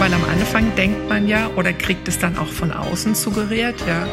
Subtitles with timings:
[0.00, 4.08] Weil am Anfang denkt man ja oder kriegt es dann auch von außen suggeriert, ja,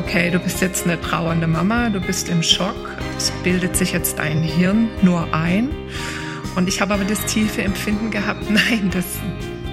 [0.00, 2.76] okay, du bist jetzt eine trauernde Mama, du bist im Schock,
[3.16, 5.70] es bildet sich jetzt dein Hirn nur ein.
[6.54, 9.04] Und ich habe aber das tiefe Empfinden gehabt, nein, das,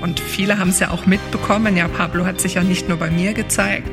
[0.01, 3.11] und viele haben es ja auch mitbekommen, ja, Pablo hat sich ja nicht nur bei
[3.11, 3.91] mir gezeigt,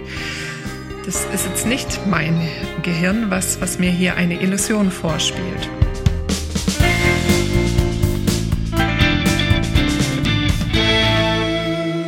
[1.04, 2.40] das ist jetzt nicht mein
[2.82, 5.68] Gehirn, was, was mir hier eine Illusion vorspielt.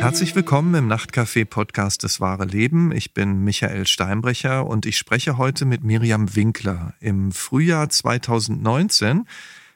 [0.03, 2.91] Herzlich willkommen im Nachtcafé-Podcast Das wahre Leben.
[2.91, 6.93] Ich bin Michael Steinbrecher und ich spreche heute mit Miriam Winkler.
[6.99, 9.25] Im Frühjahr 2019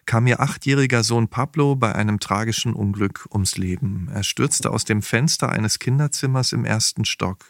[0.05, 4.09] kam ihr achtjähriger Sohn Pablo bei einem tragischen Unglück ums Leben.
[4.13, 7.45] Er stürzte aus dem Fenster eines Kinderzimmers im ersten Stock.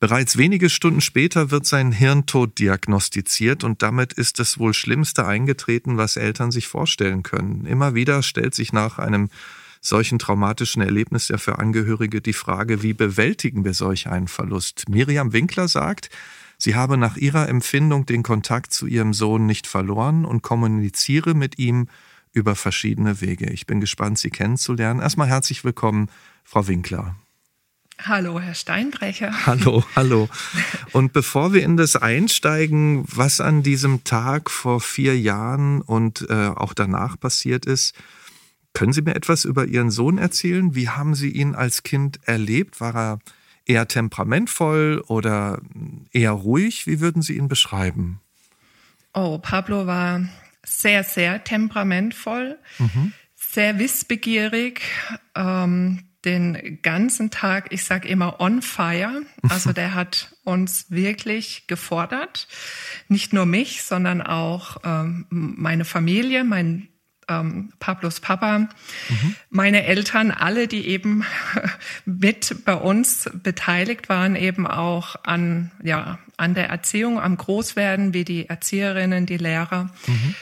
[0.00, 5.96] Bereits wenige Stunden später wird sein Hirntod diagnostiziert und damit ist das wohl Schlimmste eingetreten,
[5.96, 7.64] was Eltern sich vorstellen können.
[7.64, 9.30] Immer wieder stellt sich nach einem
[9.80, 14.88] solchen traumatischen Erlebnis ja für Angehörige die Frage, wie bewältigen wir solch einen Verlust?
[14.88, 16.10] Miriam Winkler sagt,
[16.58, 21.58] sie habe nach ihrer Empfindung den Kontakt zu ihrem Sohn nicht verloren und kommuniziere mit
[21.58, 21.88] ihm
[22.32, 23.50] über verschiedene Wege.
[23.50, 25.00] Ich bin gespannt, Sie kennenzulernen.
[25.00, 26.08] Erstmal herzlich willkommen,
[26.44, 27.16] Frau Winkler.
[28.02, 29.30] Hallo, Herr Steinbrecher.
[29.46, 30.28] Hallo, hallo.
[30.92, 36.46] Und bevor wir in das einsteigen, was an diesem Tag vor vier Jahren und äh,
[36.48, 37.94] auch danach passiert ist,
[38.72, 40.74] können Sie mir etwas über Ihren Sohn erzählen?
[40.74, 42.80] Wie haben Sie ihn als Kind erlebt?
[42.80, 43.18] War er
[43.66, 45.60] eher temperamentvoll oder
[46.12, 46.86] eher ruhig?
[46.86, 48.20] Wie würden Sie ihn beschreiben?
[49.12, 50.22] Oh, Pablo war
[50.64, 53.12] sehr, sehr temperamentvoll, mhm.
[53.34, 54.82] sehr wissbegierig,
[55.34, 59.22] ähm, den ganzen Tag, ich sage immer on fire.
[59.48, 62.46] Also der hat uns wirklich gefordert.
[63.08, 66.89] Nicht nur mich, sondern auch ähm, meine Familie, mein
[67.30, 69.34] ähm, Pablos Papa, mhm.
[69.48, 71.24] meine Eltern, alle, die eben
[72.04, 78.24] mit bei uns beteiligt waren, eben auch an, ja, an der Erziehung, am Großwerden, wie
[78.24, 79.90] die Erzieherinnen, die Lehrer.
[80.06, 80.34] Mhm.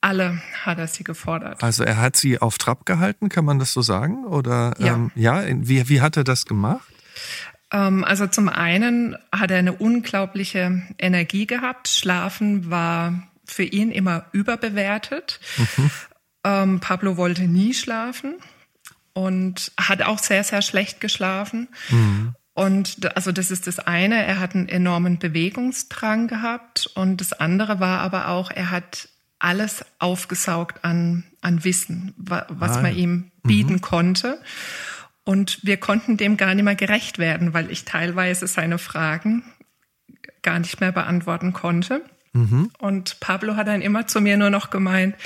[0.00, 1.62] Alle hat er sie gefordert.
[1.62, 4.24] Also er hat sie auf Trab gehalten, kann man das so sagen?
[4.24, 6.86] Oder ja, ähm, ja wie, wie hat er das gemacht?
[7.72, 11.88] Ähm, also zum einen hat er eine unglaubliche Energie gehabt.
[11.88, 15.40] Schlafen war für ihn immer überbewertet.
[15.56, 15.90] Mhm.
[16.44, 18.36] Ähm, Pablo wollte nie schlafen
[19.12, 21.68] und hat auch sehr, sehr schlecht geschlafen.
[21.90, 22.34] Mhm.
[22.54, 27.80] Und also das ist das eine, er hat einen enormen Bewegungsdrang gehabt und das andere
[27.80, 29.08] war aber auch, er hat
[29.38, 33.80] alles aufgesaugt an, an Wissen, was ah, man ihm bieten mhm.
[33.80, 34.40] konnte.
[35.24, 39.44] Und wir konnten dem gar nicht mehr gerecht werden, weil ich teilweise seine Fragen
[40.42, 42.04] gar nicht mehr beantworten konnte.
[42.32, 42.70] Mhm.
[42.78, 45.16] Und Pablo hat dann immer zu mir nur noch gemeint,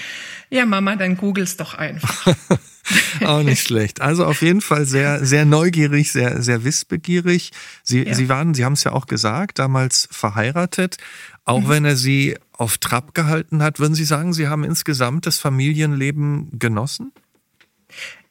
[0.51, 2.35] ja Mama, dann googelst doch einfach.
[3.25, 4.01] Auch nicht schlecht.
[4.01, 7.51] Also auf jeden Fall sehr, sehr neugierig, sehr, sehr wissbegierig.
[7.83, 8.15] Sie, ja.
[8.15, 10.97] Sie waren, Sie haben es ja auch gesagt, damals verheiratet.
[11.45, 11.69] Auch mhm.
[11.69, 16.59] wenn er Sie auf Trab gehalten hat, würden Sie sagen, Sie haben insgesamt das Familienleben
[16.59, 17.13] genossen?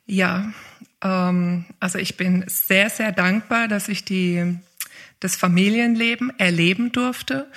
[0.06, 0.54] Ja,
[1.02, 4.58] ähm, also ich bin sehr, sehr dankbar, dass ich die,
[5.20, 7.48] das Familienleben erleben durfte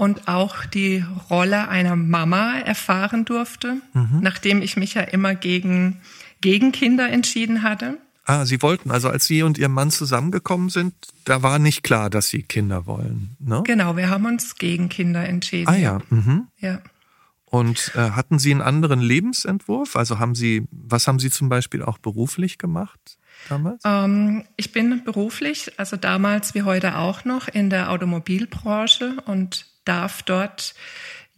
[0.00, 4.20] und auch die Rolle einer Mama erfahren durfte, mhm.
[4.22, 6.00] nachdem ich mich ja immer gegen,
[6.40, 7.98] gegen Kinder entschieden hatte.
[8.24, 10.94] Ah, Sie wollten, also als Sie und Ihr Mann zusammengekommen sind,
[11.26, 13.62] da war nicht klar, dass Sie Kinder wollen, ne?
[13.66, 15.68] Genau, wir haben uns gegen Kinder entschieden.
[15.68, 15.98] Ah ja.
[16.08, 16.46] Mhm.
[16.58, 16.80] Ja.
[17.44, 19.96] Und äh, hatten Sie einen anderen Lebensentwurf?
[19.96, 23.18] Also haben Sie, was haben Sie zum Beispiel auch beruflich gemacht?
[23.50, 23.82] Damals?
[23.84, 30.22] Ähm, ich bin beruflich, also damals wie heute auch noch in der Automobilbranche und darf
[30.22, 30.74] dort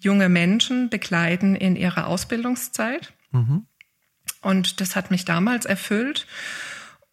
[0.00, 3.12] junge Menschen begleiten in ihrer Ausbildungszeit.
[3.30, 3.66] Mhm.
[4.40, 6.26] Und das hat mich damals erfüllt.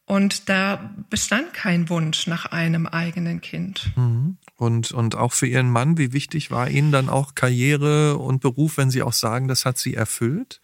[0.05, 3.91] Und da bestand kein Wunsch nach einem eigenen Kind.
[3.95, 4.37] Mhm.
[4.57, 8.77] Und, und auch für Ihren Mann, wie wichtig war Ihnen dann auch Karriere und Beruf,
[8.77, 10.61] wenn Sie auch sagen, das hat Sie erfüllt?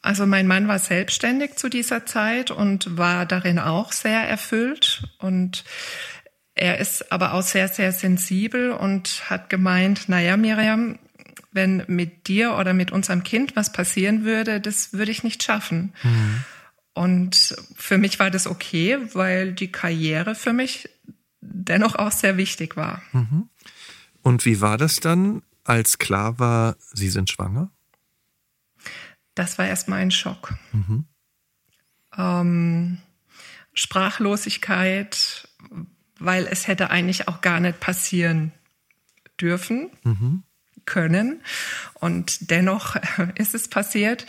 [0.00, 5.02] Also mein Mann war selbstständig zu dieser Zeit und war darin auch sehr erfüllt.
[5.18, 5.64] Und
[6.56, 10.98] er ist aber auch sehr, sehr sensibel und hat gemeint, naja, Miriam,
[11.52, 15.92] wenn mit dir oder mit unserem Kind was passieren würde, das würde ich nicht schaffen.
[16.02, 16.44] Mhm.
[16.94, 20.88] Und für mich war das okay, weil die Karriere für mich
[21.42, 23.02] dennoch auch sehr wichtig war.
[23.12, 23.50] Mhm.
[24.22, 27.70] Und wie war das dann, als klar war, Sie sind schwanger?
[29.34, 30.54] Das war erstmal ein Schock.
[30.72, 31.04] Mhm.
[32.16, 32.98] Ähm,
[33.74, 35.45] Sprachlosigkeit,
[36.18, 38.52] weil es hätte eigentlich auch gar nicht passieren
[39.40, 40.42] dürfen, mhm.
[40.84, 41.42] können.
[41.94, 42.96] Und dennoch
[43.36, 44.26] ist es passiert.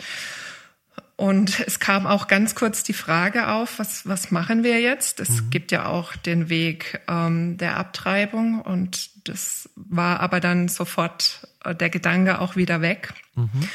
[1.16, 5.18] Und es kam auch ganz kurz die Frage auf, was, was machen wir jetzt?
[5.18, 5.50] Es mhm.
[5.50, 11.74] gibt ja auch den Weg ähm, der Abtreibung und das war aber dann sofort äh,
[11.74, 13.14] der Gedanke auch wieder weg.
[13.34, 13.68] Mhm.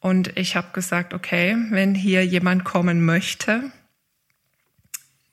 [0.00, 3.70] Und ich habe gesagt, okay, wenn hier jemand kommen möchte,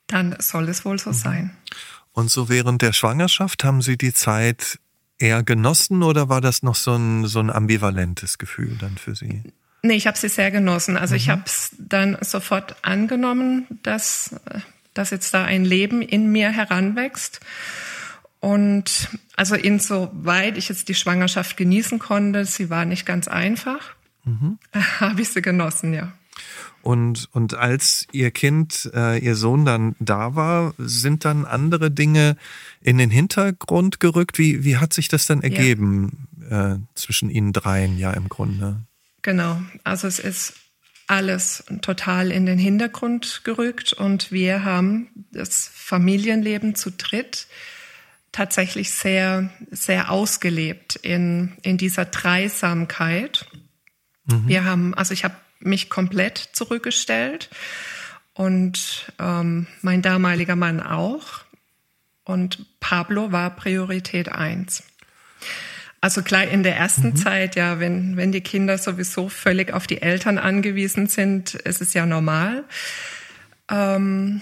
[0.07, 1.15] dann soll es wohl so mhm.
[1.15, 1.57] sein.
[2.13, 4.79] Und so während der Schwangerschaft haben Sie die Zeit
[5.17, 9.43] eher genossen oder war das noch so ein, so ein ambivalentes Gefühl dann für Sie?
[9.85, 10.95] Nee, ich habe sie sehr genossen.
[10.95, 11.17] Also mhm.
[11.17, 14.35] ich habe es dann sofort angenommen, dass,
[14.93, 17.41] dass jetzt da ein Leben in mir heranwächst.
[18.39, 24.57] Und also insoweit ich jetzt die Schwangerschaft genießen konnte, sie war nicht ganz einfach, mhm.
[24.99, 26.13] habe ich sie genossen, ja.
[26.83, 32.35] Und, und als Ihr Kind, äh, Ihr Sohn dann da war, sind dann andere Dinge
[32.81, 34.37] in den Hintergrund gerückt?
[34.37, 36.73] Wie, wie hat sich das dann ergeben ja.
[36.73, 38.81] äh, zwischen Ihnen dreien ja im Grunde?
[39.21, 40.55] Genau, also es ist
[41.07, 47.47] alles total in den Hintergrund gerückt und wir haben das Familienleben zu dritt
[48.33, 53.47] tatsächlich sehr, sehr ausgelebt in, in dieser Dreisamkeit.
[54.25, 54.47] Mhm.
[54.47, 57.49] Wir haben, also ich habe mich komplett zurückgestellt
[58.33, 61.41] und ähm, mein damaliger Mann auch.
[62.25, 64.83] Und Pablo war Priorität eins.
[66.03, 67.15] Also klar, in der ersten mhm.
[67.15, 71.93] Zeit, ja, wenn, wenn die Kinder sowieso völlig auf die Eltern angewiesen sind, ist es
[71.93, 72.65] ja normal.
[73.69, 74.41] Ähm,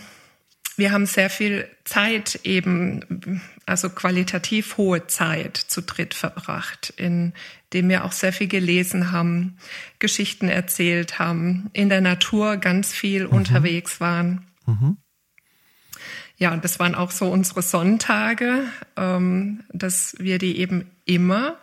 [0.75, 7.33] wir haben sehr viel Zeit eben, also qualitativ hohe Zeit zu dritt verbracht, in
[7.73, 9.57] dem wir auch sehr viel gelesen haben,
[9.99, 13.33] Geschichten erzählt haben, in der Natur ganz viel mhm.
[13.33, 14.47] unterwegs waren.
[14.65, 14.97] Mhm.
[16.37, 18.65] Ja, und das waren auch so unsere Sonntage,
[18.97, 21.57] ähm, dass wir die eben immer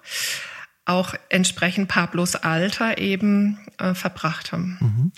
[0.84, 4.78] auch entsprechend Pablos Alter eben äh, verbracht haben.
[4.80, 5.12] Mhm.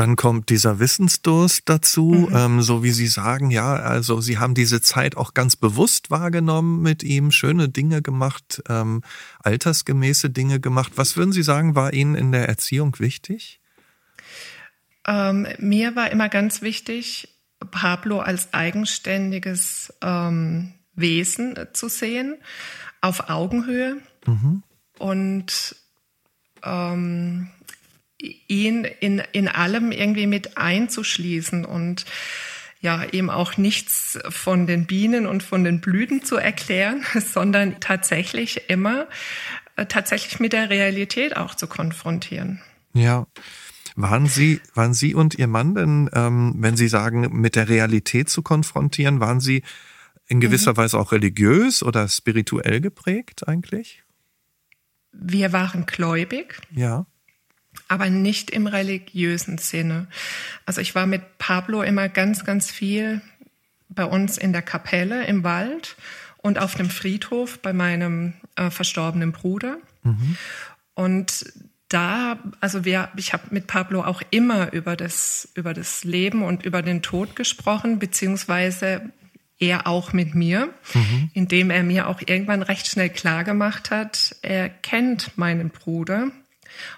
[0.00, 2.34] Dann kommt dieser Wissensdurst dazu, mhm.
[2.34, 6.80] ähm, so wie Sie sagen, ja, also Sie haben diese Zeit auch ganz bewusst wahrgenommen
[6.80, 9.02] mit ihm, schöne Dinge gemacht, ähm,
[9.40, 10.92] altersgemäße Dinge gemacht.
[10.96, 13.60] Was würden Sie sagen, war Ihnen in der Erziehung wichtig?
[15.06, 17.36] Ähm, mir war immer ganz wichtig,
[17.70, 22.38] Pablo als eigenständiges ähm, Wesen äh, zu sehen,
[23.02, 24.62] auf Augenhöhe mhm.
[24.98, 25.76] und
[26.62, 27.50] ähm,
[28.48, 32.04] ihn in, in allem irgendwie mit einzuschließen und
[32.82, 38.70] ja, eben auch nichts von den Bienen und von den Blüten zu erklären, sondern tatsächlich
[38.70, 39.06] immer
[39.76, 42.60] äh, tatsächlich mit der Realität auch zu konfrontieren.
[42.92, 43.26] Ja.
[43.96, 48.30] Waren Sie, waren Sie und Ihr Mann denn, ähm, wenn Sie sagen, mit der Realität
[48.30, 49.62] zu konfrontieren, waren Sie
[50.26, 50.76] in gewisser mhm.
[50.78, 54.04] Weise auch religiös oder spirituell geprägt eigentlich?
[55.12, 56.60] Wir waren gläubig.
[56.70, 57.04] Ja.
[57.90, 60.06] Aber nicht im religiösen Sinne.
[60.64, 63.20] Also ich war mit Pablo immer ganz, ganz viel
[63.88, 65.96] bei uns in der Kapelle im Wald
[66.36, 69.78] und auf dem Friedhof bei meinem äh, verstorbenen Bruder.
[70.04, 70.36] Mhm.
[70.94, 71.52] Und
[71.88, 76.64] da, also wir, ich habe mit Pablo auch immer über das, über das Leben und
[76.64, 79.10] über den Tod gesprochen, beziehungsweise
[79.58, 81.30] er auch mit mir, mhm.
[81.34, 86.30] indem er mir auch irgendwann recht schnell klar gemacht hat, er kennt meinen Bruder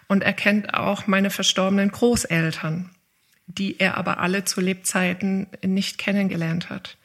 [0.08, 2.90] und er kennt auch meine verstorbenen Großeltern,
[3.46, 6.96] die er aber alle zu Lebzeiten nicht kennengelernt hat.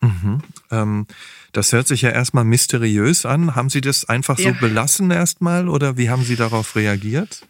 [0.00, 0.42] Mhm.
[0.70, 1.06] Ähm,
[1.52, 3.54] das hört sich ja erstmal mysteriös an.
[3.56, 4.52] Haben Sie das einfach ja.
[4.52, 7.42] so belassen erstmal oder wie haben Sie darauf reagiert?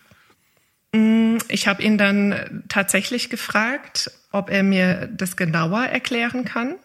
[0.92, 6.76] Mm, ich habe ihn dann tatsächlich gefragt, ob er mir das genauer erklären kann,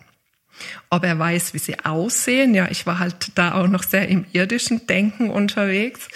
[0.89, 2.54] ob er weiß, wie sie aussehen.
[2.54, 6.10] Ja, ich war halt da auch noch sehr im irdischen Denken unterwegs.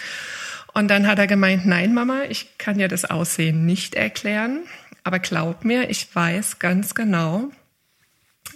[0.78, 4.60] Und dann hat er gemeint, nein, Mama, ich kann dir das Aussehen nicht erklären,
[5.04, 7.50] aber glaub mir, ich weiß ganz genau,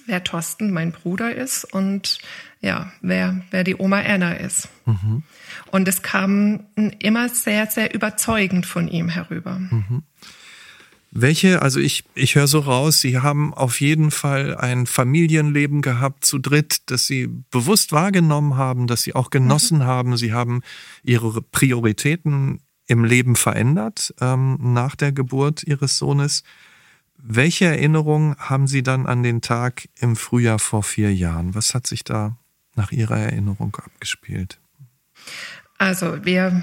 [0.06, 2.20] wer Thorsten, mein Bruder, ist und
[2.60, 4.70] ja, wer, wer die Oma Anna ist.
[4.86, 5.24] Mhm.
[5.72, 6.68] Und es kam
[7.00, 9.58] immer sehr, sehr überzeugend von ihm herüber.
[9.58, 10.04] Mhm.
[11.14, 16.24] Welche, also ich, ich höre so raus, Sie haben auf jeden Fall ein Familienleben gehabt
[16.24, 19.84] zu dritt, das Sie bewusst wahrgenommen haben, das Sie auch genossen mhm.
[19.84, 20.18] haben.
[20.18, 20.62] Sie haben
[21.04, 26.44] Ihre Prioritäten im Leben verändert ähm, nach der Geburt Ihres Sohnes.
[27.18, 31.54] Welche Erinnerungen haben Sie dann an den Tag im Frühjahr vor vier Jahren?
[31.56, 32.38] Was hat sich da
[32.76, 34.60] nach Ihrer Erinnerung abgespielt?
[35.82, 36.62] Also wir,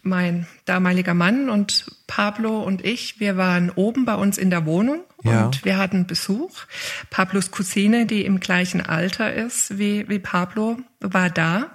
[0.00, 5.04] mein damaliger Mann und Pablo und ich, wir waren oben bei uns in der Wohnung
[5.22, 5.44] ja.
[5.44, 6.62] und wir hatten Besuch.
[7.10, 11.74] Pablos Cousine, die im gleichen Alter ist wie, wie Pablo, war da.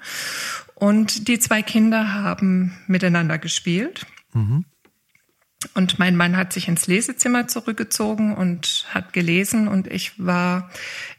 [0.74, 4.08] Und die zwei Kinder haben miteinander gespielt.
[4.34, 4.66] Mhm.
[5.76, 10.72] Und mein Mann hat sich ins Lesezimmer zurückgezogen und hat gelesen und ich war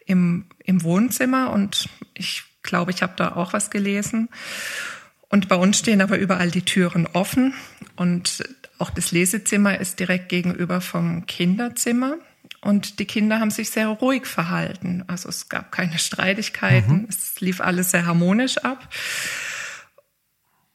[0.04, 4.30] im, im Wohnzimmer und ich glaube, ich habe da auch was gelesen.
[5.30, 7.54] Und bei uns stehen aber überall die Türen offen
[7.96, 8.42] und
[8.78, 12.16] auch das Lesezimmer ist direkt gegenüber vom Kinderzimmer.
[12.62, 15.04] Und die Kinder haben sich sehr ruhig verhalten.
[15.06, 17.02] Also es gab keine Streitigkeiten.
[17.02, 17.06] Mhm.
[17.08, 18.88] Es lief alles sehr harmonisch ab.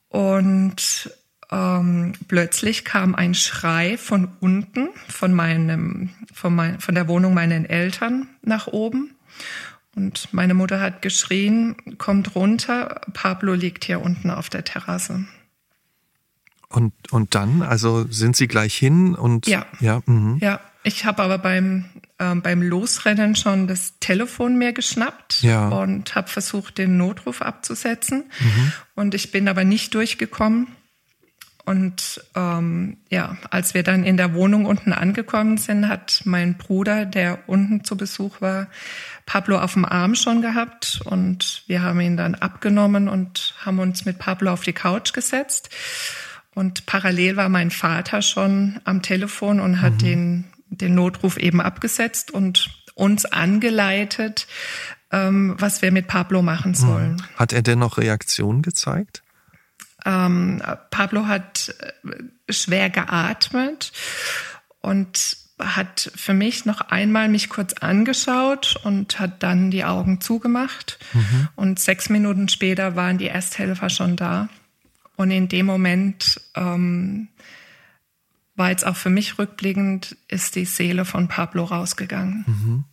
[0.08, 1.12] Und
[1.52, 7.66] ähm, plötzlich kam ein Schrei von unten, von meinem, von, mein, von der Wohnung meinen
[7.66, 9.16] Eltern nach oben.
[9.96, 15.26] Und meine Mutter hat geschrien, kommt runter, Pablo liegt hier unten auf der Terrasse.
[16.68, 20.38] Und, und dann, also sind Sie gleich hin und ja, ja, mhm.
[20.42, 20.60] ja.
[20.84, 21.86] Ich habe aber beim
[22.20, 25.68] ähm, beim Losrennen schon das Telefon mir geschnappt ja.
[25.68, 28.26] und habe versucht, den Notruf abzusetzen.
[28.40, 28.72] Mhm.
[28.96, 30.68] Und ich bin aber nicht durchgekommen.
[31.66, 37.06] Und ähm, ja, als wir dann in der Wohnung unten angekommen sind, hat mein Bruder,
[37.06, 38.68] der unten zu Besuch war,
[39.26, 44.06] Pablo auf dem Arm schon gehabt und wir haben ihn dann abgenommen und haben uns
[44.06, 45.70] mit Pablo auf die Couch gesetzt.
[46.54, 49.98] Und parallel war mein Vater schon am Telefon und hat mhm.
[49.98, 54.48] den, den Notruf eben abgesetzt und uns angeleitet,
[55.12, 56.76] ähm, was wir mit Pablo machen mhm.
[56.76, 57.24] sollen.
[57.36, 59.25] Hat er denn noch Reaktionen gezeigt?
[60.06, 63.92] Ähm, Pablo hat äh, schwer geatmet
[64.82, 71.00] und hat für mich noch einmal mich kurz angeschaut und hat dann die Augen zugemacht.
[71.14, 71.48] Mhm.
[71.56, 74.50] Und sechs Minuten später waren die Ersthelfer schon da.
[75.16, 77.30] Und in dem Moment ähm,
[78.56, 82.44] war jetzt auch für mich rückblickend, ist die Seele von Pablo rausgegangen.
[82.48, 82.84] Mhm.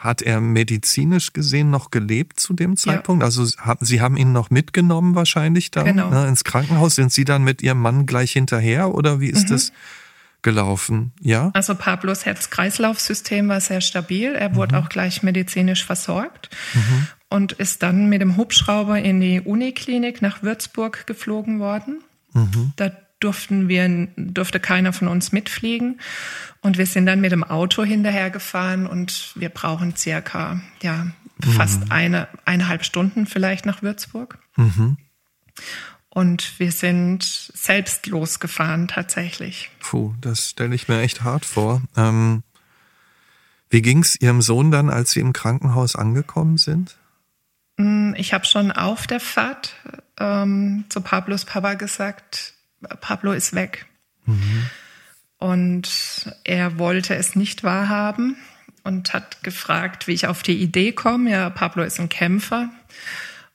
[0.00, 3.20] Hat er medizinisch gesehen noch gelebt zu dem Zeitpunkt?
[3.20, 3.26] Ja.
[3.26, 3.44] Also
[3.80, 6.08] Sie haben ihn noch mitgenommen wahrscheinlich dann genau.
[6.08, 6.94] ne, ins Krankenhaus.
[6.94, 9.52] Sind Sie dann mit Ihrem Mann gleich hinterher oder wie ist mhm.
[9.52, 9.72] das
[10.40, 11.12] gelaufen?
[11.20, 11.50] Ja.
[11.52, 14.32] Also Pablos Herz-Kreislauf-System war sehr stabil.
[14.32, 14.82] Er wurde mhm.
[14.82, 17.06] auch gleich medizinisch versorgt mhm.
[17.28, 22.02] und ist dann mit dem Hubschrauber in die Uniklinik nach Würzburg geflogen worden.
[22.32, 22.72] Mhm.
[22.76, 22.90] Da
[23.20, 26.00] durften wir, durfte keiner von uns mitfliegen.
[26.62, 31.06] Und wir sind dann mit dem Auto hinterhergefahren und wir brauchen circa, ja,
[31.56, 31.92] fast mhm.
[31.92, 34.38] eine, eineinhalb Stunden vielleicht nach Würzburg.
[34.56, 34.98] Mhm.
[36.08, 39.70] Und wir sind selbst losgefahren tatsächlich.
[39.78, 41.82] Puh, das stelle ich mir echt hart vor.
[41.96, 42.42] Ähm,
[43.70, 46.98] wie ging es Ihrem Sohn dann, als Sie im Krankenhaus angekommen sind?
[47.76, 49.74] Mm, ich habe schon auf der Fahrt
[50.18, 52.54] ähm, zu Pablos Papa gesagt,
[53.00, 53.86] Pablo ist weg.
[54.26, 54.66] Mhm.
[55.38, 58.36] Und er wollte es nicht wahrhaben
[58.84, 61.30] und hat gefragt, wie ich auf die Idee komme.
[61.30, 62.68] Ja, Pablo ist ein Kämpfer.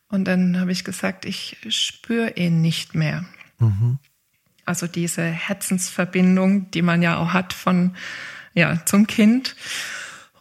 [0.08, 3.25] Und dann habe ich gesagt, ich spüre ihn nicht mehr.
[3.60, 4.00] Mhm.
[4.65, 7.96] Also diese Herzensverbindung, die man ja auch hat von,
[8.53, 9.55] ja, zum Kind.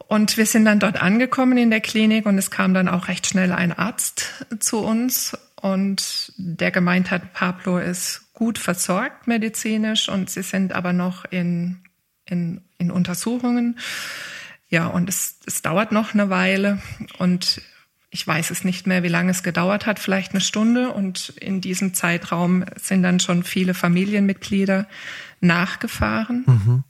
[0.07, 3.27] Und wir sind dann dort angekommen in der Klinik und es kam dann auch recht
[3.27, 10.29] schnell ein Arzt zu uns und der gemeint hat, Pablo ist gut versorgt medizinisch und
[10.29, 11.79] sie sind aber noch in,
[12.25, 13.79] in, in Untersuchungen.
[14.69, 16.81] Ja, und es, es dauert noch eine Weile
[17.17, 17.61] und
[18.09, 20.91] ich weiß es nicht mehr, wie lange es gedauert hat, vielleicht eine Stunde.
[20.91, 24.87] Und in diesem Zeitraum sind dann schon viele Familienmitglieder
[25.41, 26.83] nachgefahren mhm.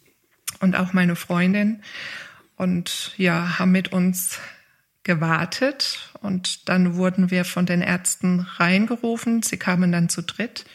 [0.59, 1.81] und auch meine Freundin
[2.57, 4.39] und ja, haben mit uns
[5.03, 9.43] gewartet und dann wurden wir von den Ärzten reingerufen.
[9.43, 10.65] Sie kamen dann zu dritt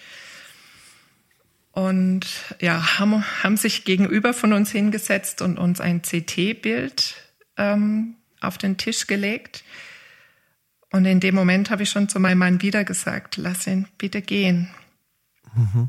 [1.80, 2.26] und
[2.60, 7.14] ja, haben, haben sich gegenüber von uns hingesetzt und uns ein CT-Bild
[7.56, 9.64] ähm, auf den Tisch gelegt.
[10.92, 14.20] Und in dem Moment habe ich schon zu meinem Mann wieder gesagt, lass ihn bitte
[14.20, 14.68] gehen.
[15.54, 15.88] Mhm.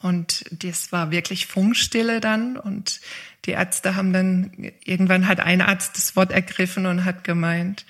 [0.00, 2.58] Und das war wirklich Funkstille dann.
[2.58, 3.00] Und
[3.46, 4.52] die Ärzte haben dann,
[4.84, 7.86] irgendwann hat ein Arzt das Wort ergriffen und hat gemeint,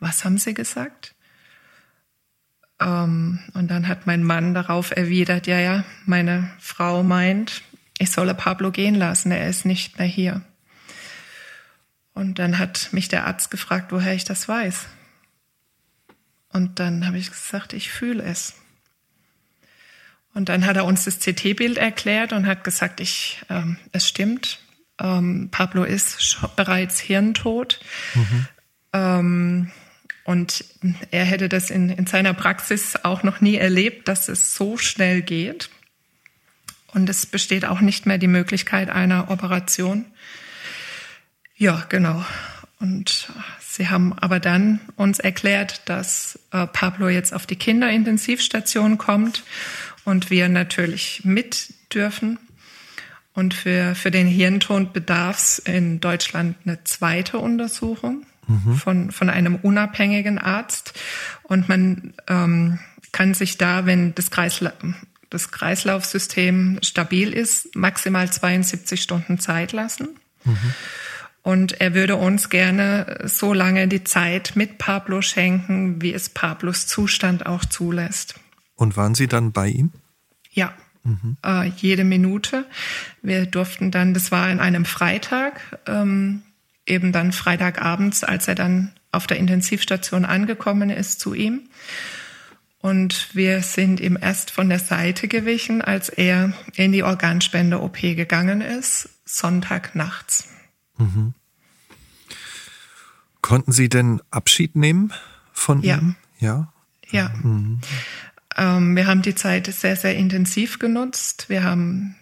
[0.00, 1.14] was haben Sie gesagt?
[2.80, 7.62] Ähm, und dann hat mein Mann darauf erwidert, ja, ja, meine Frau meint,
[7.98, 10.42] ich solle Pablo gehen lassen, er ist nicht mehr hier.
[12.14, 14.86] Und dann hat mich der Arzt gefragt, woher ich das weiß.
[16.52, 18.54] Und dann habe ich gesagt, ich fühle es.
[20.32, 24.60] Und dann hat er uns das CT-Bild erklärt und hat gesagt, ich, ähm, es stimmt,
[25.00, 27.80] ähm, Pablo ist bereits hirntot.
[28.14, 28.46] Mhm.
[28.92, 29.70] Ähm,
[30.24, 30.64] und
[31.10, 35.22] er hätte das in, in seiner Praxis auch noch nie erlebt, dass es so schnell
[35.22, 35.70] geht.
[36.92, 40.04] Und es besteht auch nicht mehr die Möglichkeit einer Operation.
[41.56, 42.24] Ja, genau.
[42.80, 43.28] Und
[43.60, 49.44] sie haben aber dann uns erklärt, dass äh, Pablo jetzt auf die Kinderintensivstation kommt
[50.04, 52.38] und wir natürlich mit dürfen.
[53.34, 58.74] Und für, für den Hirntod bedarf es in Deutschland eine zweite Untersuchung mhm.
[58.74, 60.98] von, von einem unabhängigen Arzt.
[61.42, 62.78] Und man ähm,
[63.12, 64.72] kann sich da, wenn das, Kreisla
[65.30, 70.08] das Kreislaufsystem stabil ist, maximal 72 Stunden Zeit lassen.
[70.44, 70.74] Mhm.
[71.42, 76.86] Und er würde uns gerne so lange die Zeit mit Pablo schenken, wie es Pablos
[76.86, 78.34] Zustand auch zulässt.
[78.76, 79.90] Und waren Sie dann bei ihm?
[80.50, 81.36] Ja, mhm.
[81.44, 82.66] äh, jede Minute.
[83.22, 86.42] Wir durften dann, das war an einem Freitag, ähm,
[86.90, 91.68] eben dann Freitagabends, als er dann auf der Intensivstation angekommen ist, zu ihm.
[92.80, 98.62] Und wir sind ihm erst von der Seite gewichen, als er in die Organspende-OP gegangen
[98.62, 100.48] ist, Sonntag nachts.
[100.96, 101.34] Mhm.
[103.42, 105.12] Konnten Sie denn Abschied nehmen
[105.52, 105.98] von ja.
[105.98, 106.16] ihm?
[106.38, 106.72] Ja.
[107.10, 107.30] Ja.
[107.42, 107.80] Mhm.
[108.56, 111.48] Ähm, wir haben die Zeit sehr, sehr intensiv genutzt.
[111.48, 112.16] Wir haben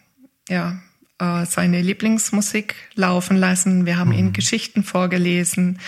[0.48, 0.80] ja
[1.18, 3.86] äh, seine Lieblingsmusik laufen lassen.
[3.86, 4.18] Wir haben mhm.
[4.18, 5.80] ihm Geschichten vorgelesen.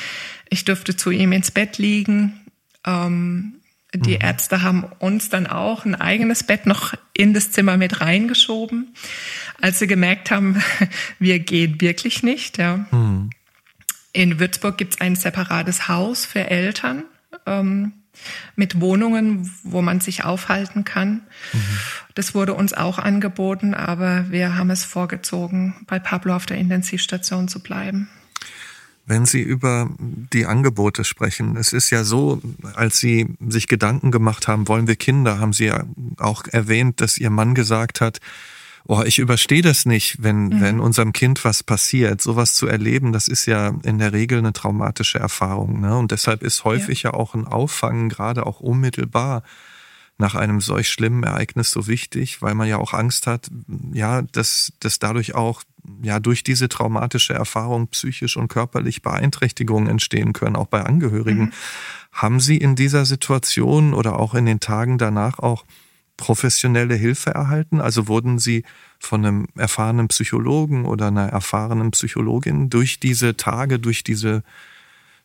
[0.48, 2.40] Ich durfte zu ihm ins Bett liegen.
[2.84, 3.54] Ähm,
[3.94, 4.20] die mhm.
[4.20, 8.94] Ärzte haben uns dann auch ein eigenes Bett noch in das Zimmer mit reingeschoben,
[9.60, 10.62] als sie gemerkt haben,
[11.18, 12.58] wir gehen wirklich nicht.
[12.58, 12.86] Ja.
[12.90, 13.30] Mhm.
[14.12, 17.04] In Würzburg gibt es ein separates Haus für Eltern.
[17.46, 17.92] Ähm,
[18.56, 21.22] mit Wohnungen, wo man sich aufhalten kann.
[21.52, 21.60] Mhm.
[22.14, 27.48] Das wurde uns auch angeboten, aber wir haben es vorgezogen, bei Pablo auf der Intensivstation
[27.48, 28.08] zu bleiben.
[29.06, 32.40] Wenn Sie über die Angebote sprechen, es ist ja so,
[32.74, 35.84] als Sie sich Gedanken gemacht haben, wollen wir Kinder, haben Sie ja
[36.18, 38.20] auch erwähnt, dass Ihr Mann gesagt hat,
[38.86, 40.60] oh, ich überstehe das nicht, wenn, mhm.
[40.60, 42.20] wenn unserem Kind was passiert.
[42.20, 45.80] Sowas zu erleben, das ist ja in der Regel eine traumatische Erfahrung.
[45.80, 45.96] Ne?
[45.96, 47.10] Und deshalb ist häufig ja.
[47.10, 49.42] ja auch ein Auffangen, gerade auch unmittelbar
[50.20, 53.48] nach einem solch schlimmen Ereignis so wichtig, weil man ja auch Angst hat,
[53.92, 55.62] ja, dass, dass dadurch auch
[56.02, 61.44] ja durch diese traumatische Erfahrung psychisch und körperlich Beeinträchtigungen entstehen können, auch bei Angehörigen.
[61.44, 61.52] Mhm.
[62.12, 65.64] Haben Sie in dieser Situation oder auch in den Tagen danach auch
[66.20, 67.80] professionelle Hilfe erhalten?
[67.80, 68.62] Also wurden Sie
[68.98, 74.44] von einem erfahrenen Psychologen oder einer erfahrenen Psychologin durch diese Tage, durch diese,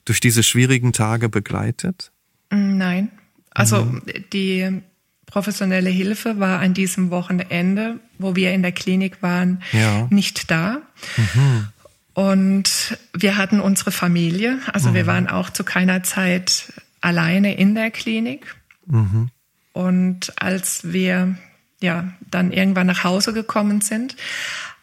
[0.05, 2.11] durch diese schwierigen Tage begleitet?
[2.49, 3.11] Mm, nein.
[3.51, 4.01] Also mhm.
[4.31, 4.81] die
[5.25, 10.07] professionelle Hilfe war an diesem Wochenende, wo wir in der Klinik waren, ja.
[10.09, 10.81] nicht da.
[11.17, 11.67] Mhm.
[12.13, 14.93] Und wir hatten unsere Familie, also mhm.
[14.93, 18.55] wir waren auch zu keiner Zeit alleine in der Klinik.
[18.85, 19.29] Mhm.
[19.75, 21.35] Und als wir
[21.81, 24.15] ja dann irgendwann nach Hause gekommen sind,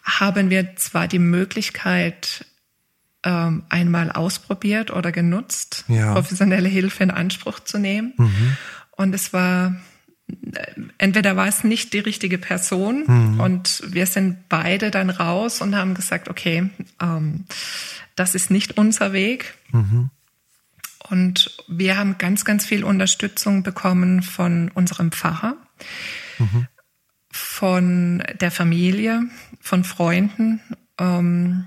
[0.03, 2.45] haben wir zwar die Möglichkeit
[3.25, 6.13] ähm, einmal ausprobiert oder genutzt, ja.
[6.13, 8.13] professionelle Hilfe in Anspruch zu nehmen.
[8.19, 8.57] Mhm.
[8.91, 9.77] Und es war
[10.99, 13.41] entweder war es nicht die richtige Person mhm.
[13.41, 16.69] und wir sind beide dann raus und haben gesagt, okay,
[17.01, 17.47] ähm,
[18.15, 19.55] das ist nicht unser Weg.
[19.73, 20.11] Mhm.
[21.09, 25.57] Und wir haben ganz, ganz viel Unterstützung bekommen von unserem Pfarrer,
[26.39, 26.67] mhm.
[27.31, 29.23] von der Familie,
[29.61, 30.61] von Freunden.
[30.99, 31.67] Ähm,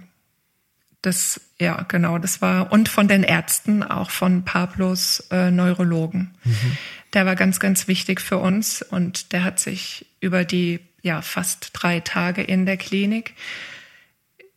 [1.01, 6.35] das, ja, genau, das war, und von den Ärzten, auch von Pablos äh, Neurologen.
[6.43, 6.77] Mhm.
[7.13, 11.69] Der war ganz, ganz wichtig für uns und der hat sich über die, ja, fast
[11.73, 13.35] drei Tage in der Klinik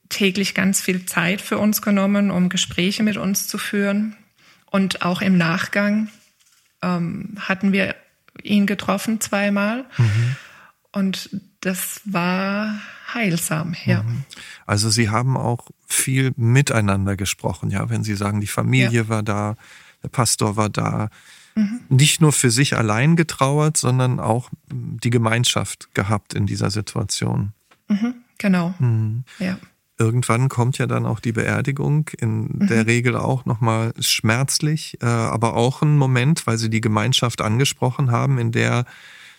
[0.08, 4.16] täglich ganz viel Zeit für uns genommen, um Gespräche mit uns zu führen.
[4.70, 6.08] Und auch im Nachgang
[6.82, 7.94] ähm, hatten wir
[8.42, 9.84] ihn getroffen zweimal.
[9.96, 10.36] Mhm.
[10.92, 12.80] Und das war
[13.12, 14.02] heilsam, ja.
[14.02, 14.24] Mhm.
[14.66, 19.08] Also Sie haben auch viel miteinander gesprochen, ja, wenn Sie sagen, die Familie ja.
[19.08, 19.56] war da,
[20.02, 21.08] der Pastor war da.
[21.54, 21.80] Mhm.
[21.88, 27.52] Nicht nur für sich allein getrauert, sondern auch die Gemeinschaft gehabt in dieser Situation.
[27.88, 28.74] Mhm, genau.
[28.78, 29.24] Mhm.
[29.38, 29.58] Ja
[29.98, 32.66] irgendwann kommt ja dann auch die Beerdigung, in mhm.
[32.68, 38.10] der Regel auch nochmal schmerzlich, äh, aber auch ein Moment, weil Sie die Gemeinschaft angesprochen
[38.10, 38.84] haben, in der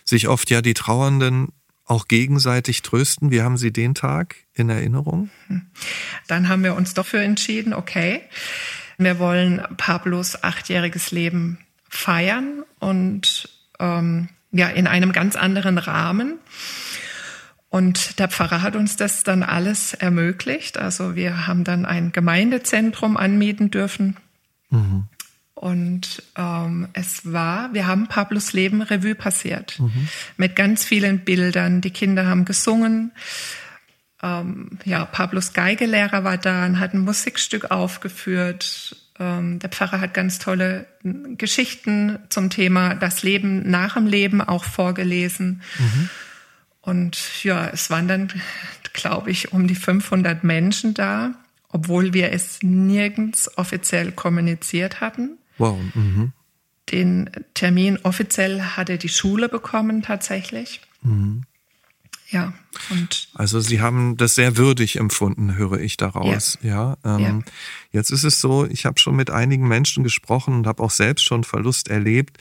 [0.04, 1.48] sich oft ja die Trauernden
[1.86, 3.30] auch gegenseitig trösten.
[3.30, 5.30] Wie haben Sie den Tag in Erinnerung?
[5.48, 5.66] Hm.
[6.28, 8.22] Dann haben wir uns dafür entschieden, okay,
[8.96, 13.48] wir wollen Pablos achtjähriges Leben feiern und
[13.80, 16.38] ähm, ja in einem ganz anderen Rahmen.
[17.70, 20.76] Und der Pfarrer hat uns das dann alles ermöglicht.
[20.76, 24.16] Also wir haben dann ein Gemeindezentrum anmieten dürfen.
[24.70, 25.04] Mhm.
[25.54, 29.78] Und ähm, es war, wir haben Pablos Leben Revue passiert.
[29.78, 30.08] Mhm.
[30.36, 31.80] Mit ganz vielen Bildern.
[31.80, 33.12] Die Kinder haben gesungen.
[34.22, 38.96] Ähm, ja, Pablos Geigelehrer war da und hat ein Musikstück aufgeführt.
[39.20, 44.64] Ähm, der Pfarrer hat ganz tolle Geschichten zum Thema das Leben nach dem Leben auch
[44.64, 45.62] vorgelesen.
[45.78, 46.10] Mhm.
[46.82, 48.32] Und ja, es waren dann,
[48.92, 51.34] glaube ich, um die 500 Menschen da,
[51.68, 55.38] obwohl wir es nirgends offiziell kommuniziert hatten.
[55.58, 55.78] Wow.
[55.94, 56.32] Mhm.
[56.90, 60.80] Den Termin offiziell hatte die Schule bekommen tatsächlich.
[61.02, 61.44] Mhm.
[62.30, 62.52] Ja,
[62.90, 66.58] und also Sie haben das sehr würdig empfunden, höre ich daraus.
[66.62, 67.52] Ja, ja, ähm, ja.
[67.90, 71.24] Jetzt ist es so, ich habe schon mit einigen Menschen gesprochen und habe auch selbst
[71.24, 72.38] schon Verlust erlebt.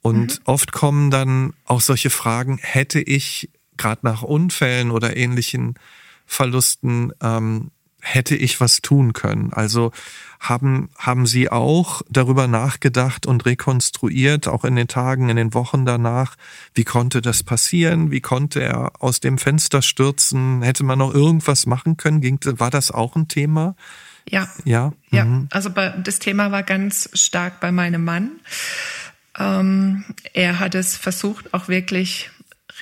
[0.00, 0.44] Und mhm.
[0.44, 5.74] oft kommen dann auch solche Fragen: Hätte ich gerade nach Unfällen oder ähnlichen
[6.26, 9.52] Verlusten ähm, hätte ich was tun können?
[9.52, 9.92] Also
[10.40, 15.84] haben, haben Sie auch darüber nachgedacht und rekonstruiert, auch in den Tagen, in den Wochen
[15.84, 16.36] danach,
[16.74, 18.10] wie konnte das passieren?
[18.10, 20.62] Wie konnte er aus dem Fenster stürzen?
[20.62, 22.20] Hätte man noch irgendwas machen können?
[22.20, 23.74] Ging, war das auch ein Thema?
[24.28, 24.48] Ja.
[24.64, 24.92] Ja.
[25.10, 25.24] Ja.
[25.24, 25.48] Mhm.
[25.50, 28.40] Also das Thema war ganz stark bei meinem Mann.
[29.38, 32.30] Ähm, er hat es versucht, auch wirklich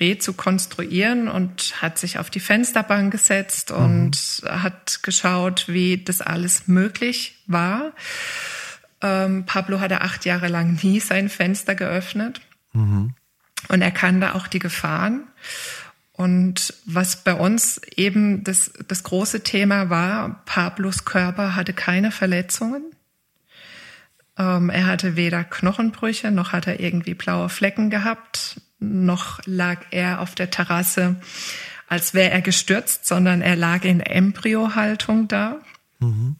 [0.01, 3.77] rezukonstruieren und hat sich auf die Fensterbank gesetzt mhm.
[3.77, 7.93] und hat geschaut, wie das alles möglich war.
[9.01, 12.41] Ähm, Pablo hatte acht Jahre lang nie sein Fenster geöffnet
[12.73, 13.15] mhm.
[13.69, 15.25] und er kannte auch die Gefahren.
[16.13, 22.85] Und was bei uns eben das, das große Thema war, Pablos Körper hatte keine Verletzungen.
[24.39, 30.21] Ähm, er hatte weder Knochenbrüche, noch hat er irgendwie blaue Flecken gehabt noch lag er
[30.21, 31.17] auf der Terrasse,
[31.89, 35.61] als wäre er gestürzt, sondern er lag in Embryohaltung da.
[35.99, 36.37] Mhm.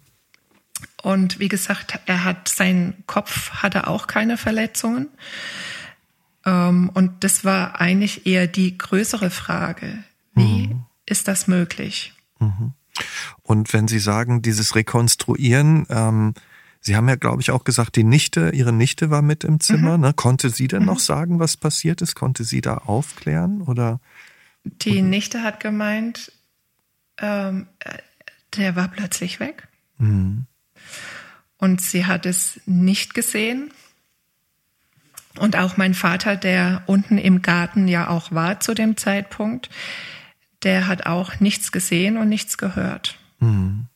[1.03, 5.09] Und wie gesagt, er hat sein Kopf hatte auch keine Verletzungen.
[6.45, 10.03] Ähm, und das war eigentlich eher die größere Frage.
[10.35, 10.85] Wie mhm.
[11.07, 12.13] ist das möglich?
[12.39, 12.73] Mhm.
[13.43, 16.35] Und wenn Sie sagen, dieses Rekonstruieren, ähm,
[16.87, 19.97] Sie haben ja, glaube ich, auch gesagt, die Nichte, Ihre Nichte war mit im Zimmer.
[19.97, 20.05] Mhm.
[20.05, 20.13] Ne?
[20.15, 20.87] Konnte sie denn mhm.
[20.87, 22.15] noch sagen, was passiert ist?
[22.15, 23.63] Konnte sie da aufklären?
[23.63, 23.99] Oder?
[24.63, 26.31] Die Nichte hat gemeint,
[27.19, 27.67] ähm,
[28.57, 29.67] der war plötzlich weg.
[29.99, 30.47] Mhm.
[31.59, 33.73] Und sie hat es nicht gesehen.
[35.41, 39.71] Und auch mein Vater, der unten im Garten ja auch war zu dem Zeitpunkt,
[40.63, 43.19] der hat auch nichts gesehen und nichts gehört.
[43.41, 43.89] Mhm.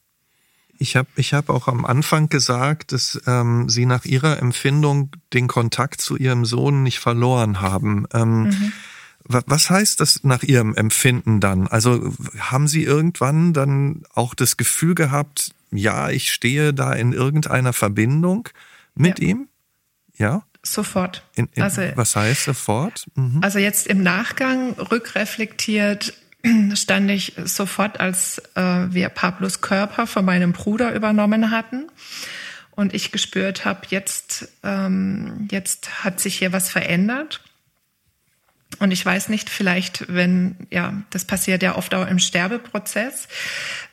[0.83, 5.47] Ich habe ich hab auch am Anfang gesagt, dass ähm, Sie nach Ihrer Empfindung den
[5.47, 8.07] Kontakt zu Ihrem Sohn nicht verloren haben.
[8.15, 8.73] Ähm, mhm.
[9.25, 11.69] Was heißt das nach Ihrem Empfinden dann?
[11.69, 17.75] Also haben Sie irgendwann dann auch das Gefühl gehabt, ja, ich stehe da in irgendeiner
[17.75, 18.49] Verbindung
[18.95, 19.29] mit ja.
[19.29, 19.49] ihm?
[20.17, 20.45] Ja?
[20.63, 21.23] Sofort.
[21.35, 23.07] In, in, also, was heißt sofort?
[23.17, 23.41] Mhm.
[23.43, 26.15] Also jetzt im Nachgang rückreflektiert
[26.75, 31.87] stand ich sofort, als äh, wir Pablos Körper von meinem Bruder übernommen hatten
[32.71, 37.43] und ich gespürt habe, jetzt, ähm, jetzt hat sich hier was verändert.
[38.79, 43.29] Und ich weiß nicht, vielleicht, wenn, ja, das passiert ja oft auch im Sterbeprozess,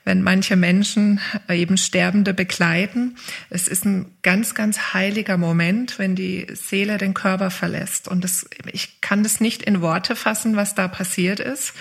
[0.05, 3.17] wenn manche Menschen eben Sterbende begleiten.
[3.49, 8.07] Es ist ein ganz, ganz heiliger Moment, wenn die Seele den Körper verlässt.
[8.07, 11.73] Und das, ich kann das nicht in Worte fassen, was da passiert ist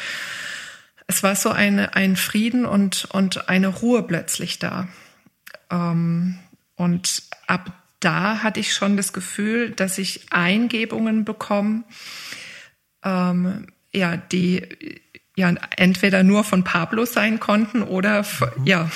[1.07, 4.89] es war so eine, ein Frieden und, und eine Ruhe plötzlich da.
[5.71, 6.39] Ähm,
[6.75, 11.85] und ab da hatte ich schon das Gefühl, dass ich Eingebungen bekomme,
[13.03, 14.63] ähm, ja, die
[15.37, 18.67] ja entweder nur von Pablo sein konnten oder mhm.
[18.67, 18.91] ja.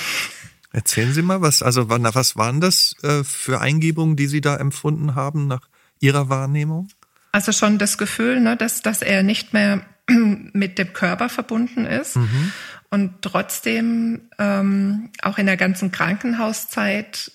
[0.73, 5.15] Erzählen Sie mal, was, also was waren das äh, für Eingebungen, die Sie da empfunden
[5.15, 5.67] haben nach
[5.99, 6.87] Ihrer Wahrnehmung?
[7.33, 9.85] Also schon das Gefühl, ne, dass, dass er nicht mehr
[10.53, 12.51] mit dem Körper verbunden ist mhm.
[12.89, 17.31] und trotzdem ähm, auch in der ganzen Krankenhauszeit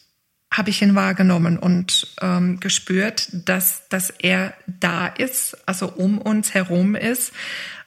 [0.52, 6.54] habe ich ihn wahrgenommen und ähm, gespürt, dass, dass er da ist, also um uns
[6.54, 7.32] herum ist,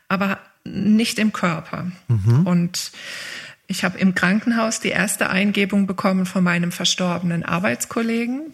[0.08, 1.91] aber nicht im Körper.
[2.08, 2.45] Mhm.
[2.45, 2.91] Und
[3.67, 8.54] ich habe im Krankenhaus die erste Eingebung bekommen von meinem verstorbenen Arbeitskollegen,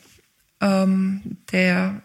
[0.62, 2.02] ähm, der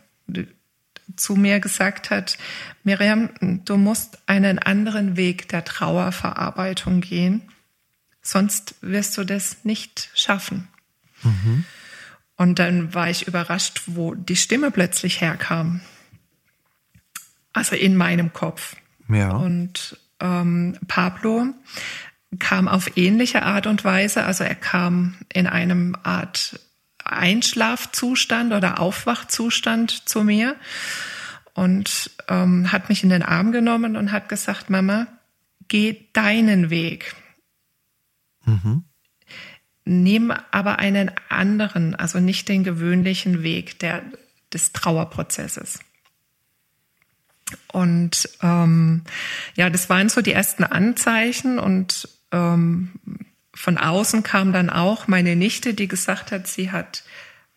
[1.16, 2.38] zu mir gesagt hat,
[2.85, 3.31] Miriam,
[3.64, 7.42] du musst einen anderen Weg der Trauerverarbeitung gehen,
[8.23, 10.68] sonst wirst du das nicht schaffen.
[11.23, 11.64] Mhm.
[12.37, 15.83] Und dann war ich überrascht, wo die Stimme plötzlich herkam.
[17.53, 18.77] Also in meinem Kopf.
[19.09, 19.33] Ja.
[19.33, 21.46] Und ähm, Pablo
[22.38, 24.25] kam auf ähnliche Art und Weise.
[24.25, 26.61] Also er kam in einem Art
[27.12, 30.57] Einschlafzustand oder Aufwachzustand zu mir
[31.55, 35.07] und ähm, hat mich in den Arm genommen und hat gesagt, Mama,
[35.68, 37.14] geh deinen Weg.
[38.44, 38.85] Mhm.
[39.85, 44.03] Nimm aber einen anderen, also nicht den gewöhnlichen Weg der,
[44.53, 45.81] des Trauerprozesses.
[47.73, 49.03] Und ähm,
[49.57, 52.90] ja, das waren so die ersten Anzeichen und ähm,
[53.61, 57.05] von außen kam dann auch meine Nichte, die gesagt hat, sie hat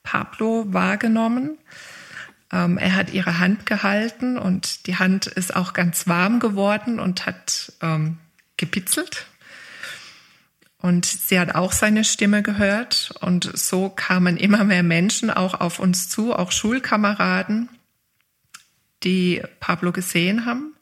[0.04, 1.58] Pablo wahrgenommen.
[2.52, 7.26] Ähm, er hat ihre Hand gehalten und die Hand ist auch ganz warm geworden und
[7.26, 8.18] hat ähm,
[8.58, 9.28] gepitzelt.
[10.78, 13.14] Und sie hat auch seine Stimme gehört.
[13.22, 17.70] Und so kamen immer mehr Menschen auch auf uns zu, auch Schulkameraden,
[19.04, 20.74] die Pablo gesehen haben.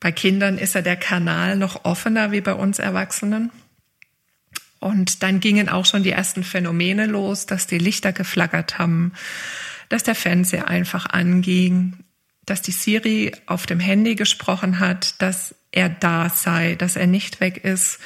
[0.00, 3.50] Bei Kindern ist ja der Kanal noch offener wie bei uns Erwachsenen.
[4.80, 9.12] Und dann gingen auch schon die ersten Phänomene los, dass die Lichter geflackert haben,
[9.90, 11.98] dass der Fernseher einfach anging,
[12.46, 17.40] dass die Siri auf dem Handy gesprochen hat, dass er da sei, dass er nicht
[17.40, 17.98] weg ist.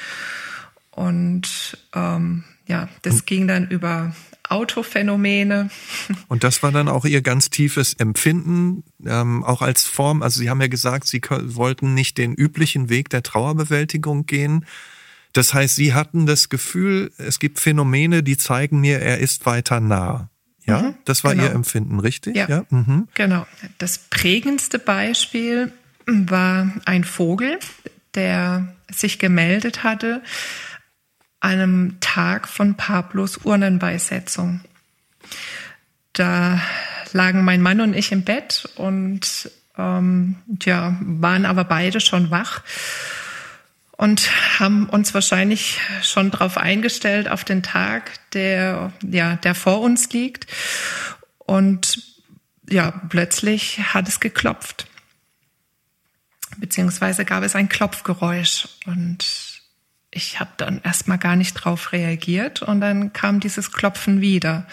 [0.91, 4.13] Und ähm, ja, das und, ging dann über
[4.47, 5.69] Autophänomene.
[6.27, 10.21] Und das war dann auch Ihr ganz tiefes Empfinden, ähm, auch als Form.
[10.21, 14.65] Also Sie haben ja gesagt, Sie wollten nicht den üblichen Weg der Trauerbewältigung gehen,
[15.35, 19.81] das heißt, Sie hatten das Gefühl, es gibt Phänomene, die zeigen mir, er ist weiter
[19.81, 20.29] nah.
[20.65, 21.43] Ja, mhm, das war genau.
[21.43, 22.37] Ihr Empfinden, richtig?
[22.37, 22.65] Ja, ja?
[22.69, 23.09] Mhm.
[23.13, 23.45] genau.
[23.77, 25.73] Das prägendste Beispiel
[26.07, 27.59] war ein Vogel,
[28.15, 30.23] der sich gemeldet hatte
[31.41, 34.61] an einem Tag von Pablos Urnenbeisetzung.
[36.13, 36.61] Da
[37.11, 42.63] lagen mein Mann und ich im Bett und ähm, ja, waren aber beide schon wach
[43.97, 50.09] und haben uns wahrscheinlich schon darauf eingestellt auf den Tag, der ja der vor uns
[50.11, 50.47] liegt.
[51.37, 52.03] Und
[52.69, 54.87] ja, plötzlich hat es geklopft,
[56.57, 59.61] beziehungsweise gab es ein Klopfgeräusch und
[60.11, 64.65] ich habe dann erstmal gar nicht drauf reagiert und dann kam dieses Klopfen wieder.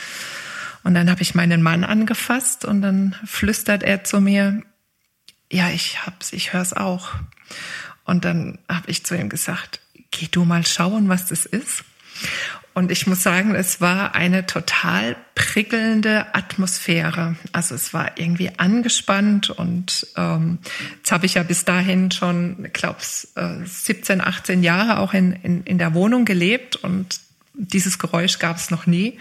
[0.84, 4.62] Und dann habe ich meinen Mann angefasst und dann flüstert er zu mir,
[5.50, 7.10] ja, ich hab's, ich hör's auch.
[8.04, 11.84] Und dann habe ich zu ihm gesagt, geh du mal schauen, was das ist.
[12.74, 17.36] Und ich muss sagen, es war eine total prickelnde Atmosphäre.
[17.52, 20.58] Also es war irgendwie angespannt und ähm,
[20.96, 23.00] jetzt habe ich ja bis dahin schon, ich glaube,
[23.34, 27.20] äh, 17, 18 Jahre auch in, in, in der Wohnung gelebt und
[27.52, 29.18] dieses Geräusch gab es noch nie.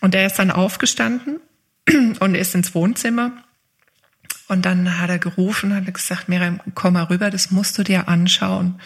[0.00, 1.40] Und er ist dann aufgestanden
[2.20, 3.32] und ist ins Wohnzimmer
[4.50, 8.08] und dann hat er gerufen, hat gesagt, Miriam, komm mal rüber, das musst du dir
[8.08, 8.80] anschauen.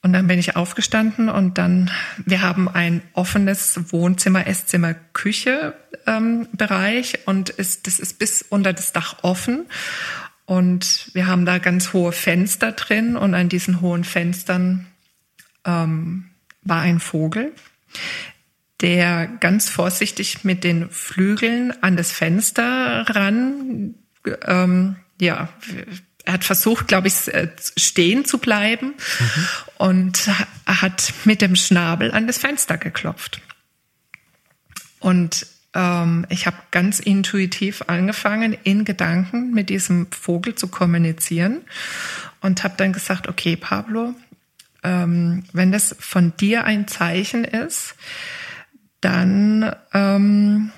[0.00, 1.90] Und dann bin ich aufgestanden und dann,
[2.24, 5.74] wir haben ein offenes Wohnzimmer, Esszimmer, Küche
[6.06, 9.66] ähm, Bereich und ist, das ist bis unter das Dach offen.
[10.46, 14.86] Und wir haben da ganz hohe Fenster drin und an diesen hohen Fenstern
[15.64, 16.30] ähm,
[16.62, 17.52] war ein Vogel,
[18.80, 23.96] der ganz vorsichtig mit den Flügeln an das Fenster ran
[24.46, 25.48] ähm, ja,
[26.24, 29.48] er hat versucht, glaube ich, äh, stehen zu bleiben mhm.
[29.78, 30.30] und
[30.66, 33.40] hat mit dem Schnabel an das Fenster geklopft.
[35.00, 41.62] Und ähm, ich habe ganz intuitiv angefangen, in Gedanken mit diesem Vogel zu kommunizieren
[42.40, 44.14] und habe dann gesagt, okay, Pablo,
[44.82, 47.94] ähm, wenn das von dir ein Zeichen ist,
[49.00, 50.72] dann ähm,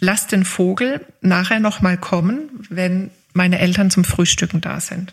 [0.00, 5.12] lass den Vogel nachher noch mal kommen, wenn meine Eltern zum Frühstücken da sind.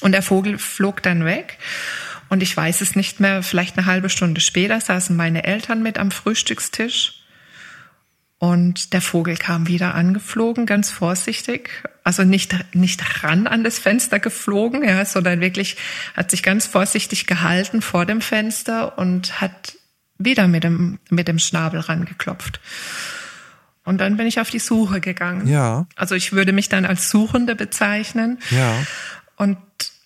[0.00, 1.58] Und der Vogel flog dann weg.
[2.28, 5.98] Und ich weiß es nicht mehr, vielleicht eine halbe Stunde später saßen meine Eltern mit
[5.98, 7.20] am Frühstückstisch.
[8.38, 11.70] Und der Vogel kam wieder angeflogen, ganz vorsichtig.
[12.02, 15.76] Also nicht, nicht ran an das Fenster geflogen, ja, sondern wirklich
[16.14, 19.74] hat sich ganz vorsichtig gehalten vor dem Fenster und hat
[20.18, 22.60] wieder mit dem, mit dem Schnabel rangeklopft.
[23.84, 25.46] Und dann bin ich auf die Suche gegangen.
[25.46, 25.86] Ja.
[25.96, 28.38] Also ich würde mich dann als Suchende bezeichnen.
[28.50, 28.74] Ja.
[29.36, 29.58] Und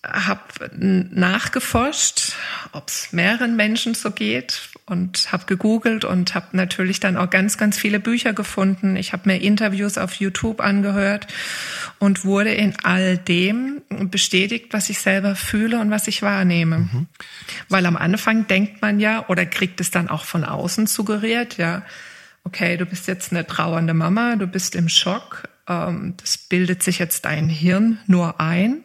[0.05, 0.41] habe
[0.73, 2.33] nachgeforscht,
[2.71, 7.57] ob es mehreren Menschen so geht und habe gegoogelt und habe natürlich dann auch ganz,
[7.57, 8.95] ganz viele Bücher gefunden.
[8.95, 11.27] Ich habe mir Interviews auf YouTube angehört
[11.99, 16.79] und wurde in all dem bestätigt, was ich selber fühle und was ich wahrnehme.
[16.79, 17.07] Mhm.
[17.67, 21.83] Weil am Anfang denkt man ja oder kriegt es dann auch von außen suggeriert, ja,
[22.49, 26.97] okay, du bist jetzt eine trauernde Mama, du bist im Schock, ähm, das bildet sich
[26.97, 28.83] jetzt dein Hirn nur ein.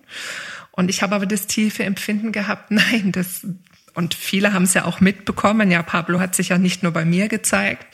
[0.73, 3.47] Und ich habe aber das tiefe Empfinden gehabt, nein, das,
[3.95, 7.07] und viele haben es ja auch mitbekommen, ja, Pablo hat sich ja nicht nur bei
[7.07, 7.87] mir gezeigt,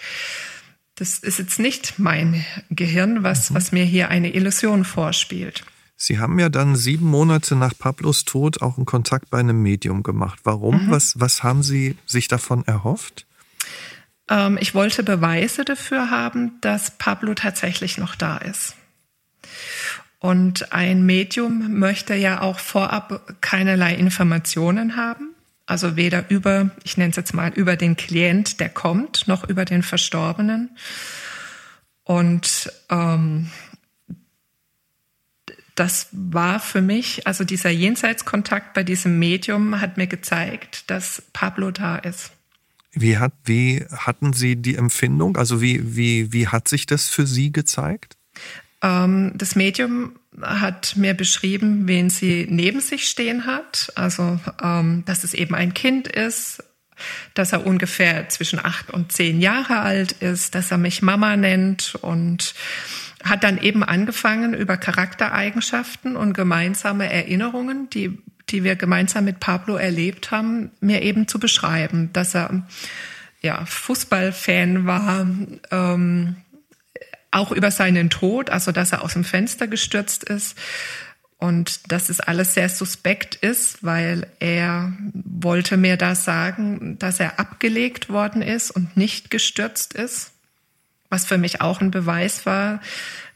[0.96, 3.54] das ist jetzt nicht mein Gehirn, was, mhm.
[3.54, 5.64] was mir hier eine Illusion vorspielt.
[5.96, 10.02] Sie haben ja dann sieben Monate nach Pablos Tod auch einen Kontakt bei einem Medium
[10.02, 10.40] gemacht.
[10.44, 10.87] Warum?
[10.87, 10.90] Mhm.
[10.90, 13.26] Was, was haben Sie sich davon erhofft?
[14.30, 18.76] Ähm, ich wollte Beweise dafür haben, dass Pablo tatsächlich noch da ist.
[20.20, 25.30] Und ein Medium möchte ja auch vorab keinerlei Informationen haben.
[25.66, 29.64] Also weder über, ich nenne es jetzt mal, über den Klient, der kommt, noch über
[29.64, 30.76] den Verstorbenen.
[32.04, 33.50] Und ähm,
[35.74, 41.70] das war für mich, also dieser Jenseitskontakt bei diesem Medium hat mir gezeigt, dass Pablo
[41.70, 42.32] da ist.
[42.92, 45.37] Wie hat, wie hatten Sie die Empfindung?
[45.37, 48.16] Also wie, wie, wie hat sich das für Sie gezeigt?
[48.83, 53.92] Ähm, das Medium hat mir beschrieben, wen sie neben sich stehen hat.
[53.94, 56.64] Also, ähm, dass es eben ein Kind ist,
[57.35, 61.96] dass er ungefähr zwischen acht und zehn Jahre alt ist, dass er mich Mama nennt
[62.00, 62.55] und
[63.24, 68.18] hat dann eben angefangen, über Charaktereigenschaften und gemeinsame Erinnerungen, die,
[68.50, 72.66] die wir gemeinsam mit Pablo erlebt haben, mir eben zu beschreiben, dass er
[73.40, 75.26] ja Fußballfan war,
[75.70, 76.36] ähm,
[77.30, 80.58] auch über seinen Tod, also dass er aus dem Fenster gestürzt ist
[81.38, 87.38] und dass es alles sehr suspekt ist, weil er wollte mir da sagen, dass er
[87.38, 90.32] abgelegt worden ist und nicht gestürzt ist,
[91.08, 92.80] was für mich auch ein Beweis war,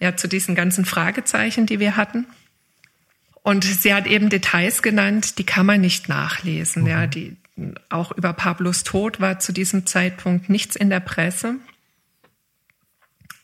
[0.00, 2.26] ja, zu diesen ganzen Fragezeichen, die wir hatten.
[3.44, 6.88] Und sie hat eben Details genannt, die kann man nicht nachlesen, mhm.
[6.88, 7.36] ja, die,
[7.90, 11.56] auch über Pablos Tod war zu diesem Zeitpunkt nichts in der Presse.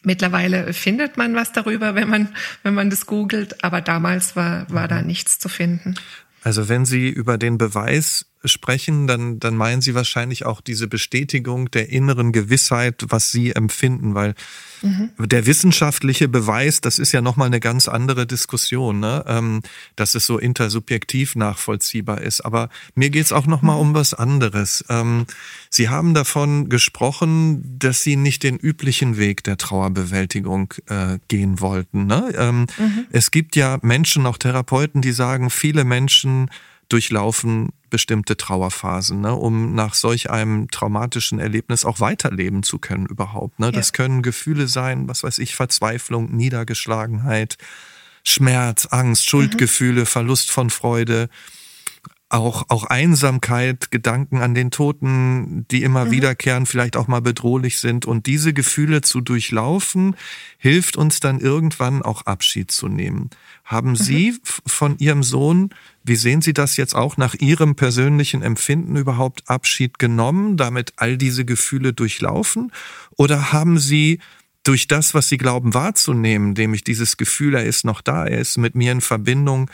[0.02, 4.88] Mittlerweile findet man was darüber, wenn man, wenn man das googelt, aber damals war, war
[4.88, 5.96] da nichts zu finden.
[6.42, 11.70] Also wenn Sie über den Beweis sprechen, dann, dann meinen Sie wahrscheinlich auch diese Bestätigung
[11.70, 14.34] der inneren Gewissheit, was Sie empfinden, weil
[14.82, 15.10] mhm.
[15.18, 19.24] der wissenschaftliche Beweis, das ist ja nochmal eine ganz andere Diskussion, ne?
[19.26, 19.60] ähm,
[19.96, 22.40] dass es so intersubjektiv nachvollziehbar ist.
[22.40, 23.82] Aber mir geht's auch nochmal mhm.
[23.82, 24.84] um was anderes.
[24.88, 25.26] Ähm,
[25.68, 32.06] Sie haben davon gesprochen, dass Sie nicht den üblichen Weg der Trauerbewältigung äh, gehen wollten.
[32.06, 32.32] Ne?
[32.36, 33.06] Ähm, mhm.
[33.10, 36.50] Es gibt ja Menschen, auch Therapeuten, die sagen, viele Menschen
[36.90, 43.58] durchlaufen bestimmte Trauerphasen, ne, um nach solch einem traumatischen Erlebnis auch weiterleben zu können überhaupt.
[43.58, 43.72] Ne?
[43.72, 43.92] Das ja.
[43.92, 47.56] können Gefühle sein, was weiß ich, Verzweiflung, Niedergeschlagenheit,
[48.24, 50.06] Schmerz, Angst, Schuldgefühle, mhm.
[50.06, 51.28] Verlust von Freude,
[52.30, 56.10] auch, auch Einsamkeit, Gedanken an den Toten, die immer mhm.
[56.12, 58.06] wiederkehren, vielleicht auch mal bedrohlich sind.
[58.06, 60.16] Und diese Gefühle zu durchlaufen,
[60.56, 63.30] hilft uns dann irgendwann auch Abschied zu nehmen.
[63.64, 63.96] Haben mhm.
[63.96, 65.70] Sie von Ihrem Sohn,
[66.04, 71.18] wie sehen Sie das jetzt auch nach Ihrem persönlichen Empfinden überhaupt Abschied genommen, damit all
[71.18, 72.70] diese Gefühle durchlaufen?
[73.16, 74.20] Oder haben Sie
[74.62, 78.56] durch das, was Sie glauben wahrzunehmen, nämlich dieses Gefühl, er ist noch da, er ist
[78.56, 79.68] mit mir in Verbindung,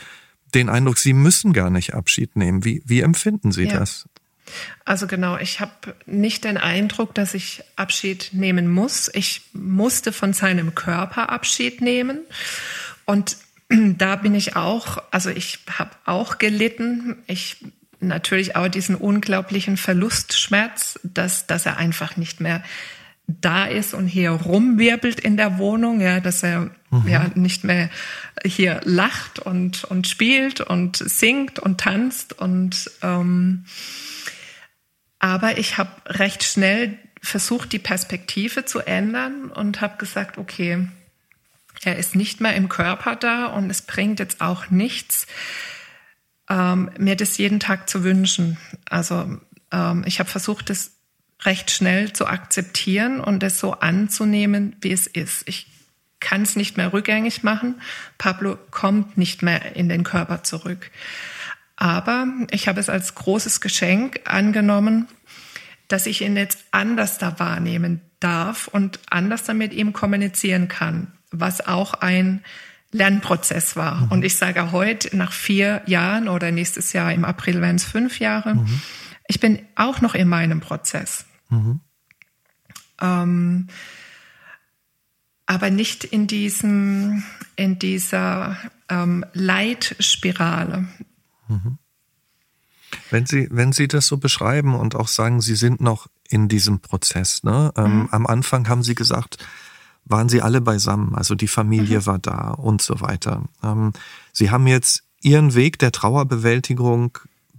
[0.53, 2.63] den Eindruck, Sie müssen gar nicht Abschied nehmen.
[2.63, 3.79] Wie, wie empfinden Sie ja.
[3.79, 4.07] das?
[4.85, 9.09] Also genau, ich habe nicht den Eindruck, dass ich Abschied nehmen muss.
[9.13, 12.21] Ich musste von seinem Körper Abschied nehmen.
[13.05, 13.37] Und
[13.69, 17.17] da bin ich auch, also ich habe auch gelitten.
[17.27, 17.57] Ich
[17.99, 22.63] natürlich auch diesen unglaublichen Verlustschmerz, dass, dass er einfach nicht mehr
[23.27, 27.07] da ist und hier rumwirbelt in der Wohnung, ja, dass er mhm.
[27.07, 27.89] ja nicht mehr
[28.45, 33.65] hier lacht und und spielt und singt und tanzt und ähm,
[35.19, 40.87] aber ich habe recht schnell versucht, die Perspektive zu ändern und habe gesagt, okay,
[41.83, 45.27] er ist nicht mehr im Körper da und es bringt jetzt auch nichts,
[46.49, 48.57] ähm, mir das jeden Tag zu wünschen.
[48.89, 49.37] Also
[49.71, 50.96] ähm, ich habe versucht, das
[51.43, 55.47] recht schnell zu akzeptieren und es so anzunehmen, wie es ist.
[55.47, 55.67] Ich
[56.19, 57.81] kann es nicht mehr rückgängig machen.
[58.17, 60.89] Pablo kommt nicht mehr in den Körper zurück.
[61.75, 65.07] Aber ich habe es als großes Geschenk angenommen,
[65.87, 71.65] dass ich ihn jetzt anders da wahrnehmen darf und anders damit ihm kommunizieren kann, was
[71.65, 72.43] auch ein
[72.91, 74.01] Lernprozess war.
[74.01, 74.11] Mhm.
[74.11, 78.19] Und ich sage heute, nach vier Jahren oder nächstes Jahr im April werden es fünf
[78.19, 78.81] Jahre, mhm.
[79.27, 81.25] Ich bin auch noch in meinem Prozess.
[81.49, 81.81] Mhm.
[82.99, 83.67] Ähm,
[85.45, 87.23] aber nicht in diesem,
[87.55, 88.57] in dieser
[88.89, 90.87] ähm, Leitspirale.
[91.47, 91.77] Mhm.
[93.09, 96.79] Wenn Sie, wenn Sie das so beschreiben und auch sagen, Sie sind noch in diesem
[96.79, 97.71] Prozess, ne?
[97.77, 98.09] Ähm, mhm.
[98.11, 99.37] Am Anfang haben Sie gesagt,
[100.05, 102.05] waren Sie alle beisammen, also die Familie mhm.
[102.05, 103.43] war da und so weiter.
[103.63, 103.93] Ähm,
[104.33, 107.17] Sie haben jetzt Ihren Weg der Trauerbewältigung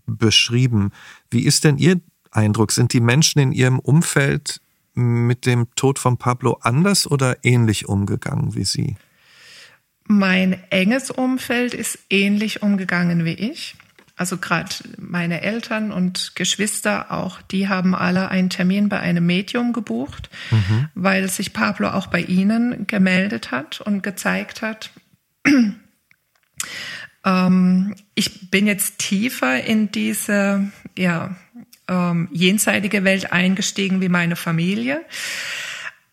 [0.09, 0.93] beschrieben.
[1.31, 2.01] Wie ist denn Ihr
[2.31, 2.73] Eindruck?
[2.73, 4.61] Sind die Menschen in Ihrem Umfeld
[4.95, 8.97] mit dem Tod von Pablo anders oder ähnlich umgegangen wie Sie?
[10.07, 13.77] Mein enges Umfeld ist ähnlich umgegangen wie ich.
[14.17, 19.73] Also gerade meine Eltern und Geschwister auch, die haben alle einen Termin bei einem Medium
[19.73, 20.89] gebucht, mhm.
[20.97, 24.91] weil sich Pablo auch bei ihnen gemeldet hat und gezeigt hat,
[27.29, 31.37] Ähm, ich bin jetzt tiefer in diese ja,
[31.87, 35.05] ähm, jenseitige Welt eingestiegen wie meine Familie.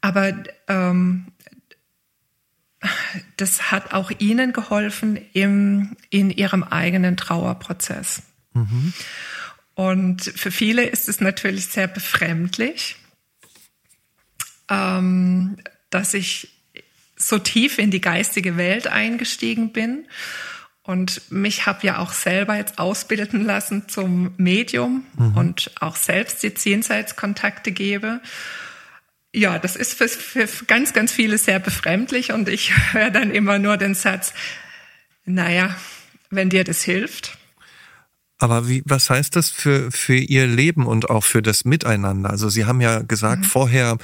[0.01, 0.33] Aber
[0.67, 1.27] ähm,
[3.37, 8.21] das hat auch ihnen geholfen im, in ihrem eigenen Trauerprozess.
[8.53, 8.93] Mhm.
[9.73, 12.97] Und für viele ist es natürlich sehr befremdlich,
[14.69, 15.57] ähm,
[15.89, 16.49] dass ich
[17.17, 20.05] so tief in die geistige Welt eingestiegen bin
[20.85, 25.37] und mich habe ja auch selber jetzt ausbilden lassen zum Medium mhm.
[25.37, 28.21] und auch selbst die Jenseitskontakte gebe.
[29.33, 33.57] Ja, das ist für, für ganz, ganz viele sehr befremdlich und ich höre dann immer
[33.57, 34.33] nur den Satz,
[35.25, 35.75] naja,
[36.29, 37.37] wenn dir das hilft,
[38.37, 42.29] aber wie, was heißt das für, für Ihr Leben und auch für das Miteinander?
[42.29, 43.47] Also Sie haben ja gesagt mhm.
[43.47, 43.97] vorher,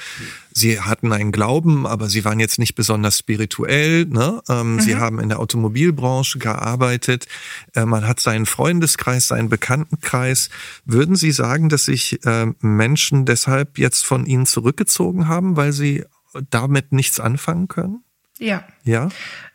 [0.53, 4.05] Sie hatten einen Glauben, aber Sie waren jetzt nicht besonders spirituell.
[4.05, 4.41] Ne?
[4.47, 4.79] Ähm, mhm.
[4.79, 7.27] Sie haben in der Automobilbranche gearbeitet.
[7.75, 10.49] Äh, man hat seinen Freundeskreis, seinen Bekanntenkreis.
[10.85, 16.05] Würden Sie sagen, dass sich äh, Menschen deshalb jetzt von Ihnen zurückgezogen haben, weil sie
[16.49, 18.03] damit nichts anfangen können?
[18.41, 18.63] Ja.
[18.83, 19.09] Ja?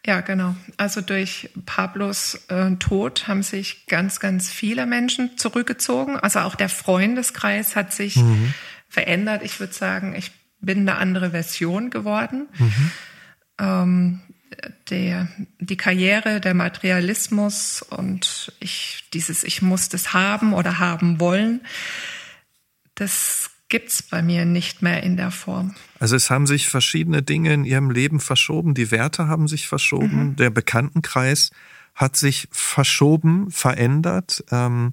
[0.06, 0.54] Ja, genau.
[0.76, 6.16] Also durch Pablos äh, Tod haben sich ganz, ganz viele Menschen zurückgezogen.
[6.16, 8.54] Also auch der Freundeskreis hat sich mhm.
[8.88, 9.42] verändert.
[9.42, 10.30] Ich würde sagen, ich
[10.60, 12.46] bin eine andere Version geworden.
[12.56, 12.90] Mhm.
[13.58, 14.20] Ähm,
[14.88, 15.28] der,
[15.58, 21.60] die Karriere, der Materialismus und ich, dieses Ich muss das haben oder haben wollen,
[22.94, 25.74] das gibt's bei mir nicht mehr in der Form.
[25.98, 30.30] Also es haben sich verschiedene Dinge in ihrem Leben verschoben, die Werte haben sich verschoben,
[30.30, 30.36] mhm.
[30.36, 31.50] der Bekanntenkreis
[31.94, 34.44] hat sich verschoben, verändert.
[34.50, 34.92] Ähm,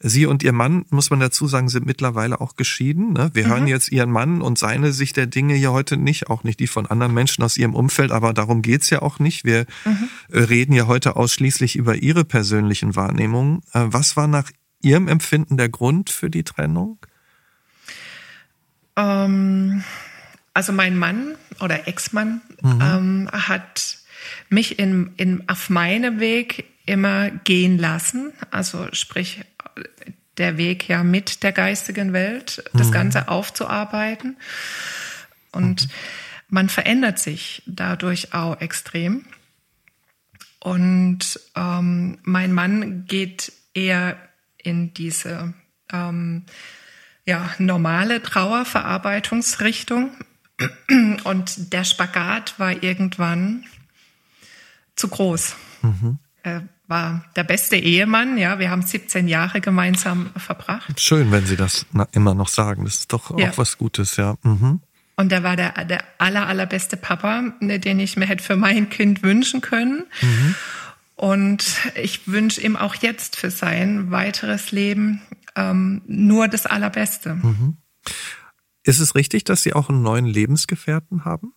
[0.00, 3.12] Sie und Ihr Mann, muss man dazu sagen, sind mittlerweile auch geschieden.
[3.12, 3.30] Ne?
[3.34, 3.50] Wir mhm.
[3.50, 6.68] hören jetzt Ihren Mann und seine Sicht der Dinge hier heute nicht, auch nicht die
[6.68, 9.44] von anderen Menschen aus Ihrem Umfeld, aber darum geht's ja auch nicht.
[9.44, 10.08] Wir mhm.
[10.32, 13.60] reden ja heute ausschließlich über Ihre persönlichen Wahrnehmungen.
[13.72, 14.50] Äh, was war nach
[14.80, 16.98] Ihrem Empfinden der Grund für die Trennung?
[18.98, 19.84] Ähm,
[20.52, 22.80] also mein Mann oder Ex-Mann mhm.
[22.82, 23.98] ähm, hat
[24.50, 28.32] mich in, in, auf meinem Weg immer gehen lassen.
[28.50, 29.40] Also sprich,
[30.36, 32.92] der Weg ja mit der geistigen Welt, das mhm.
[32.92, 34.36] Ganze aufzuarbeiten.
[35.52, 35.90] Und mhm.
[36.48, 39.24] man verändert sich dadurch auch extrem.
[40.60, 44.16] Und ähm, mein Mann geht eher
[44.56, 45.54] in diese
[45.92, 46.44] ähm,
[47.28, 50.12] ja, normale Trauerverarbeitungsrichtung.
[51.24, 53.64] Und der Spagat war irgendwann
[54.96, 55.54] zu groß.
[55.82, 56.18] Mhm.
[56.42, 58.58] Er war der beste Ehemann, ja.
[58.58, 60.98] Wir haben 17 Jahre gemeinsam verbracht.
[60.98, 62.86] Schön, wenn Sie das immer noch sagen.
[62.86, 63.52] Das ist doch auch ja.
[63.56, 64.36] was Gutes, ja.
[64.42, 64.80] Mhm.
[65.16, 68.88] Und er war der, der aller, allerbeste Papa, ne, den ich mir hätte für mein
[68.88, 70.06] Kind wünschen können.
[70.22, 70.54] Mhm.
[71.14, 75.20] Und ich wünsche ihm auch jetzt für sein weiteres Leben
[75.58, 77.34] ähm, nur das Allerbeste.
[77.34, 77.76] Mhm.
[78.84, 81.52] Ist es richtig, dass Sie auch einen neuen Lebensgefährten haben?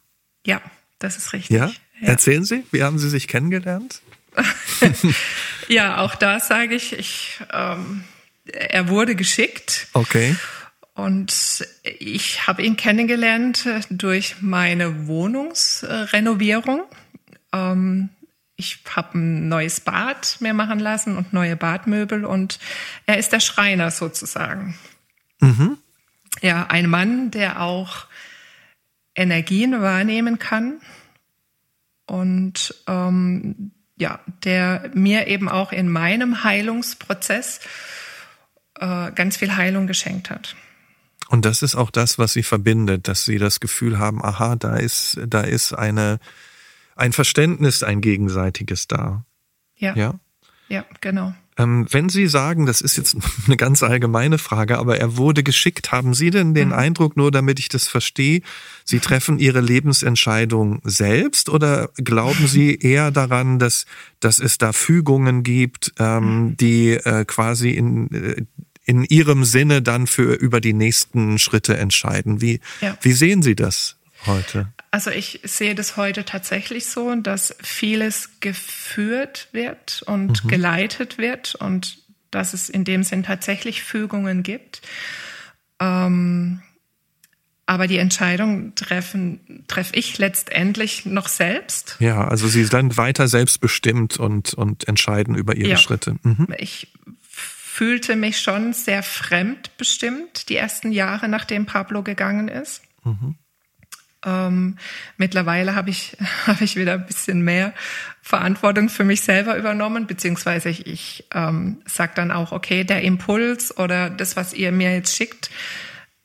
[0.45, 0.59] Ja,
[0.99, 1.55] das ist richtig.
[1.55, 1.67] Ja?
[1.67, 2.07] ja.
[2.07, 4.01] Erzählen Sie, wie haben Sie sich kennengelernt?
[5.67, 8.03] ja, auch da sage ich, ich ähm,
[8.45, 9.87] er wurde geschickt.
[9.93, 10.35] Okay.
[10.95, 16.83] Und ich habe ihn kennengelernt durch meine Wohnungsrenovierung.
[17.53, 18.09] Ähm,
[18.61, 22.59] ich habe ein neues Bad mir machen lassen und neue Badmöbel und
[23.07, 24.77] er ist der Schreiner sozusagen.
[25.39, 25.77] Mhm.
[26.41, 28.05] Ja, ein Mann, der auch
[29.15, 30.79] Energien wahrnehmen kann
[32.05, 37.61] und ähm, ja, der mir eben auch in meinem Heilungsprozess
[38.79, 40.55] äh, ganz viel Heilung geschenkt hat.
[41.29, 44.75] Und das ist auch das, was sie verbindet, dass sie das Gefühl haben, aha, da
[44.75, 46.19] ist, da ist eine
[46.95, 49.25] ein Verständnis, ein gegenseitiges da.
[49.75, 49.95] Ja.
[49.95, 50.19] Ja,
[50.69, 51.33] ja genau.
[51.57, 55.91] Ähm, wenn Sie sagen, das ist jetzt eine ganz allgemeine Frage, aber er wurde geschickt,
[55.91, 56.73] haben Sie denn den mhm.
[56.75, 58.41] Eindruck, nur damit ich das verstehe,
[58.85, 63.85] Sie treffen Ihre Lebensentscheidung selbst oder glauben Sie eher daran, dass,
[64.19, 66.57] dass es da Fügungen gibt, ähm, mhm.
[66.57, 68.45] die äh, quasi in, äh,
[68.85, 72.41] in Ihrem Sinne dann für über die nächsten Schritte entscheiden?
[72.41, 72.97] Wie, ja.
[73.01, 74.67] wie sehen Sie das heute?
[74.91, 80.47] Also ich sehe das heute tatsächlich so, dass vieles geführt wird und mhm.
[80.49, 81.99] geleitet wird und
[82.29, 84.81] dass es in dem Sinn tatsächlich Fügungen gibt.
[85.79, 86.61] Ähm,
[87.65, 91.95] aber die Entscheidung treffen treffe ich letztendlich noch selbst.
[91.99, 95.77] Ja, also Sie sind weiter selbstbestimmt und, und entscheiden über Ihre ja.
[95.77, 96.17] Schritte.
[96.23, 96.47] Mhm.
[96.57, 96.91] Ich
[97.21, 102.81] fühlte mich schon sehr fremdbestimmt die ersten Jahre, nachdem Pablo gegangen ist.
[103.05, 103.35] Mhm
[104.23, 104.77] Ähm,
[105.17, 106.17] mittlerweile habe ich,
[106.47, 107.73] habe ich wieder ein bisschen mehr
[108.21, 113.77] Verantwortung für mich selber übernommen, beziehungsweise ich, ich ähm, sage dann auch, okay, der Impuls
[113.77, 115.49] oder das, was ihr mir jetzt schickt,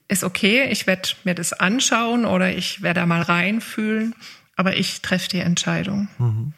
[0.09, 0.68] ist okay.
[0.70, 4.14] Ich werde mir das anschauen oder ich werde da mal reinfühlen,
[4.57, 6.09] aber ich treffe die Entscheidung.
[6.18, 6.53] Mhm.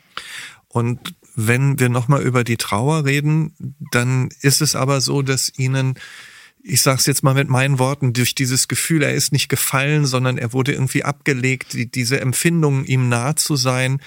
[0.68, 5.94] Und wenn wir nochmal über die Trauer reden, dann ist es aber so, dass Ihnen
[6.62, 10.06] ich sage es jetzt mal mit meinen Worten, durch dieses Gefühl, er ist nicht gefallen,
[10.06, 14.00] sondern er wurde irgendwie abgelegt, die, diese Empfindung, ihm nah zu sein,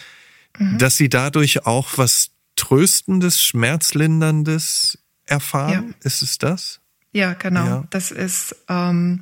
[0.57, 0.77] mhm.
[0.77, 5.95] dass sie dadurch auch was Tröstendes, Schmerzlinderndes erfahren.
[5.99, 6.07] Ja.
[6.07, 6.79] Ist es das?
[7.13, 7.65] Ja, genau.
[7.65, 7.83] Ja.
[7.89, 9.21] Das ist, ähm,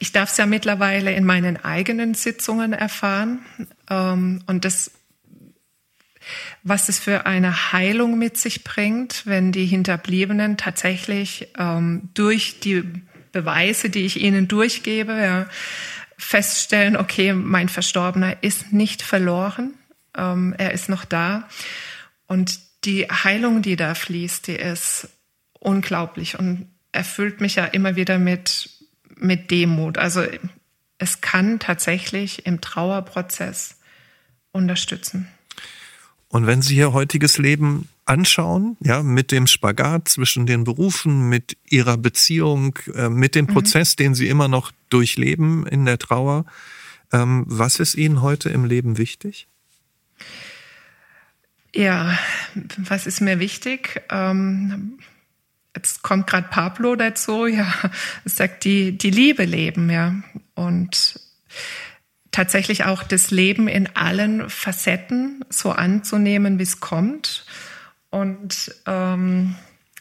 [0.00, 3.40] ich darf es ja mittlerweile in meinen eigenen Sitzungen erfahren.
[3.88, 4.90] Ähm, und das
[6.62, 12.84] was es für eine Heilung mit sich bringt, wenn die Hinterbliebenen tatsächlich ähm, durch die
[13.32, 15.46] Beweise, die ich ihnen durchgebe, ja,
[16.16, 19.74] feststellen, okay, mein Verstorbener ist nicht verloren,
[20.16, 21.48] ähm, er ist noch da.
[22.26, 25.08] Und die Heilung, die da fließt, die ist
[25.60, 28.70] unglaublich und erfüllt mich ja immer wieder mit,
[29.16, 29.98] mit Demut.
[29.98, 30.24] Also
[30.98, 33.78] es kann tatsächlich im Trauerprozess
[34.52, 35.28] unterstützen.
[36.30, 41.56] Und wenn Sie Ihr heutiges Leben anschauen, ja, mit dem Spagat zwischen den Berufen, mit
[41.68, 43.52] Ihrer Beziehung, äh, mit dem mhm.
[43.54, 46.44] Prozess, den Sie immer noch durchleben in der Trauer,
[47.12, 49.46] ähm, was ist Ihnen heute im Leben wichtig?
[51.74, 52.18] Ja,
[52.76, 54.02] was ist mir wichtig?
[54.10, 54.98] Ähm,
[55.76, 57.72] jetzt kommt gerade Pablo dazu, ja,
[58.24, 60.14] sagt die, die Liebe leben, ja.
[60.54, 61.20] Und
[62.30, 67.44] tatsächlich auch das Leben in allen Facetten so anzunehmen, wie es kommt
[68.10, 69.56] und ähm,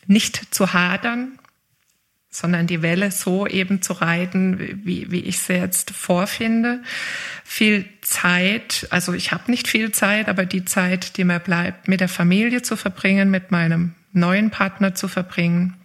[0.06, 1.40] nicht zu hadern,
[2.30, 6.84] sondern die Welle so eben zu reiten, wie, wie ich sie jetzt vorfinde.
[7.44, 12.00] Viel Zeit, also ich habe nicht viel Zeit, aber die Zeit, die mir bleibt, mit
[12.00, 15.76] der Familie zu verbringen, mit meinem neuen Partner zu verbringen,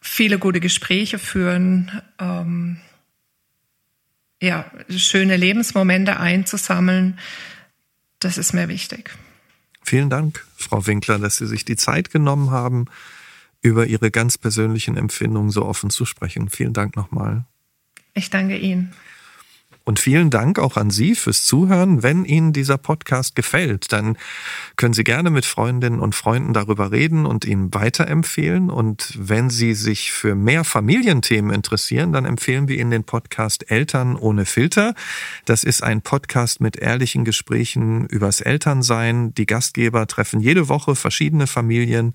[0.00, 2.80] viele gute Gespräche führen, ähm,
[4.40, 7.18] ja, schöne Lebensmomente einzusammeln,
[8.20, 9.10] das ist mir wichtig.
[9.82, 12.86] Vielen Dank, Frau Winkler, dass Sie sich die Zeit genommen haben,
[13.60, 16.48] über Ihre ganz persönlichen Empfindungen so offen zu sprechen.
[16.48, 17.44] Vielen Dank nochmal.
[18.14, 18.92] Ich danke Ihnen.
[19.88, 22.02] Und vielen Dank auch an Sie fürs Zuhören.
[22.02, 24.18] Wenn Ihnen dieser Podcast gefällt, dann
[24.76, 28.68] können Sie gerne mit Freundinnen und Freunden darüber reden und ihn weiterempfehlen.
[28.68, 34.16] Und wenn Sie sich für mehr Familienthemen interessieren, dann empfehlen wir Ihnen den Podcast Eltern
[34.16, 34.92] ohne Filter.
[35.46, 39.32] Das ist ein Podcast mit ehrlichen Gesprächen übers Elternsein.
[39.36, 42.14] Die Gastgeber treffen jede Woche verschiedene Familien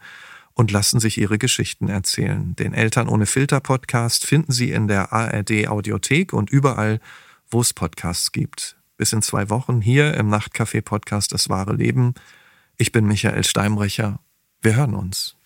[0.54, 2.56] und lassen sich ihre Geschichten erzählen.
[2.56, 7.00] Den Eltern ohne Filter Podcast finden Sie in der ARD Audiothek und überall,
[7.54, 8.78] wo es Podcasts gibt.
[8.98, 12.16] Bis in zwei Wochen hier im Nachtcafé Podcast Das wahre Leben.
[12.78, 14.20] Ich bin Michael Steinbrecher.
[14.62, 15.38] Wir hören uns.